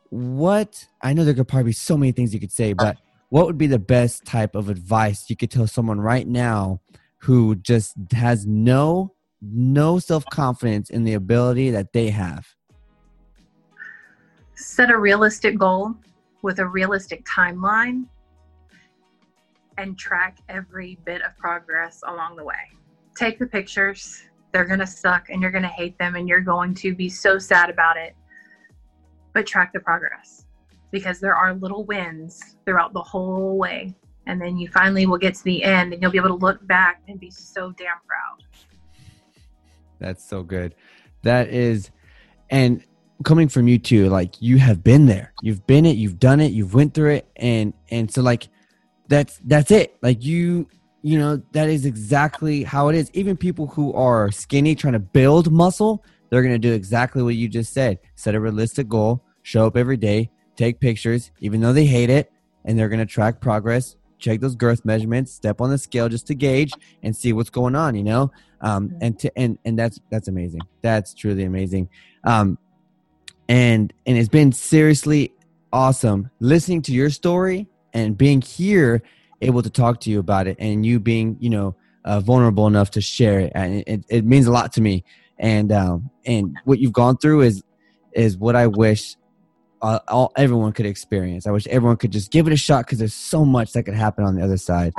[0.09, 0.85] what?
[1.01, 2.97] I know there could probably be so many things you could say, but
[3.29, 6.81] what would be the best type of advice you could tell someone right now
[7.19, 9.12] who just has no
[9.43, 12.47] no self confidence in the ability that they have?
[14.55, 15.93] Set a realistic goal
[16.41, 18.05] with a realistic timeline
[19.77, 22.55] and track every bit of progress along the way.
[23.15, 26.41] Take the pictures, they're going to suck and you're going to hate them and you're
[26.41, 28.15] going to be so sad about it.
[29.33, 30.45] But track the progress
[30.91, 33.95] because there are little wins throughout the whole way.
[34.27, 36.65] And then you finally will get to the end and you'll be able to look
[36.67, 38.43] back and be so damn proud.
[40.03, 40.75] That's so good.
[41.21, 41.89] That is,
[42.49, 42.83] and
[43.23, 45.33] coming from you too, like you have been there.
[45.41, 45.95] You've been it.
[45.95, 46.51] You've done it.
[46.51, 48.49] You've went through it, and and so like
[49.07, 49.95] that's that's it.
[50.01, 50.67] Like you,
[51.03, 53.09] you know, that is exactly how it is.
[53.13, 57.47] Even people who are skinny trying to build muscle, they're gonna do exactly what you
[57.47, 57.97] just said.
[58.15, 59.23] Set a realistic goal.
[59.41, 60.29] Show up every day.
[60.57, 62.29] Take pictures, even though they hate it,
[62.65, 66.35] and they're gonna track progress check those girth measurements, step on the scale just to
[66.35, 66.71] gauge
[67.03, 68.31] and see what's going on, you know?
[68.61, 70.61] Um, and to, and, and that's, that's amazing.
[70.81, 71.89] That's truly amazing.
[72.23, 72.57] Um,
[73.49, 75.33] and, and it's been seriously
[75.73, 79.03] awesome listening to your story and being here
[79.41, 82.91] able to talk to you about it and you being, you know, uh, vulnerable enough
[82.91, 83.51] to share it.
[83.55, 85.03] And it, it, it means a lot to me.
[85.37, 87.63] And, um, and what you've gone through is,
[88.13, 89.17] is what I wish
[89.83, 91.45] uh, all everyone could experience.
[91.45, 93.93] I wish everyone could just give it a shot because there's so much that could
[93.93, 94.93] happen on the other side.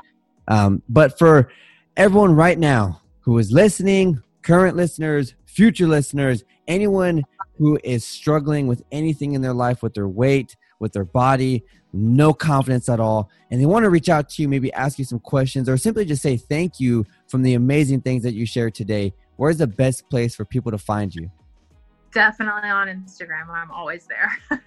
[0.47, 1.51] Um, but for
[1.97, 7.25] everyone right now who is listening, current listeners, future listeners, anyone
[7.57, 11.65] who is struggling with anything in their life, with their weight, with their body,
[11.95, 15.05] no confidence at all, and they want to reach out to you, maybe ask you
[15.05, 18.75] some questions, or simply just say thank you from the amazing things that you shared
[18.75, 21.31] today, where's the best place for people to find you?
[22.15, 23.49] Definitely on Instagram.
[23.51, 24.31] I'm always there.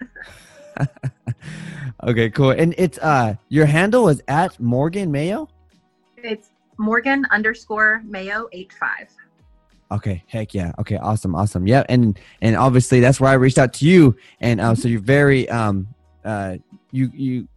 [2.03, 2.51] okay, cool.
[2.51, 5.49] And it's uh your handle is at Morgan Mayo?
[6.17, 9.09] It's Morgan underscore Mayo eight five.
[9.89, 10.73] Okay, heck yeah.
[10.79, 11.65] Okay, awesome, awesome.
[11.65, 14.99] Yeah, and and obviously that's where I reached out to you, and uh, so you're
[14.99, 15.87] very um
[16.25, 16.57] uh
[16.91, 17.47] you you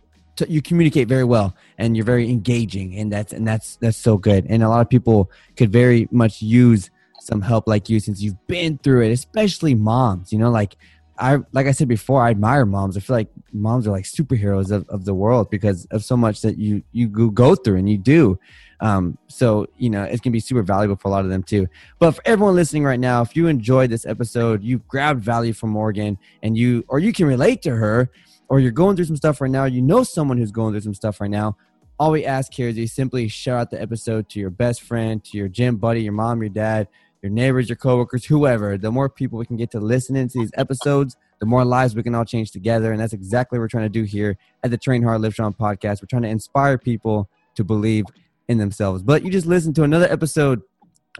[0.49, 4.47] you communicate very well, and you're very engaging, and that's and that's that's so good.
[4.49, 8.46] And a lot of people could very much use some help like you since you've
[8.46, 10.32] been through it, especially moms.
[10.32, 10.76] You know, like
[11.20, 12.96] I like I said before, I admire moms.
[12.96, 16.40] I feel like moms are like superheroes of, of the world because of so much
[16.40, 18.38] that you you go through and you do.
[18.80, 21.68] Um, so you know it's gonna be super valuable for a lot of them too.
[21.98, 25.70] But for everyone listening right now, if you enjoyed this episode, you grabbed value from
[25.70, 28.10] Morgan, and you or you can relate to her,
[28.48, 30.94] or you're going through some stuff right now, you know someone who's going through some
[30.94, 31.56] stuff right now.
[31.98, 35.22] All we ask here is you simply shout out the episode to your best friend,
[35.24, 36.88] to your gym buddy, your mom, your dad,
[37.22, 40.50] your neighbors, your coworkers, whoever, the more people we can get to listen into these
[40.54, 42.92] episodes, the more lives we can all change together.
[42.92, 45.54] And that's exactly what we're trying to do here at the Train Hard Live Strong
[45.54, 46.02] podcast.
[46.02, 48.04] We're trying to inspire people to believe
[48.48, 49.02] in themselves.
[49.02, 50.62] But you just listened to another episode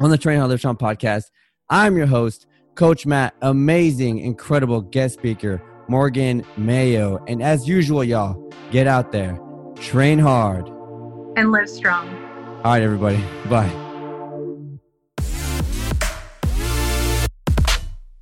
[0.01, 1.31] on the Train Hard Live Strong podcast.
[1.69, 7.23] I'm your host, Coach Matt, amazing, incredible guest speaker, Morgan Mayo.
[7.29, 9.39] And as usual, y'all, get out there,
[9.77, 10.67] train hard,
[11.37, 12.09] and live strong.
[12.65, 13.23] All right, everybody.
[13.49, 13.90] Bye.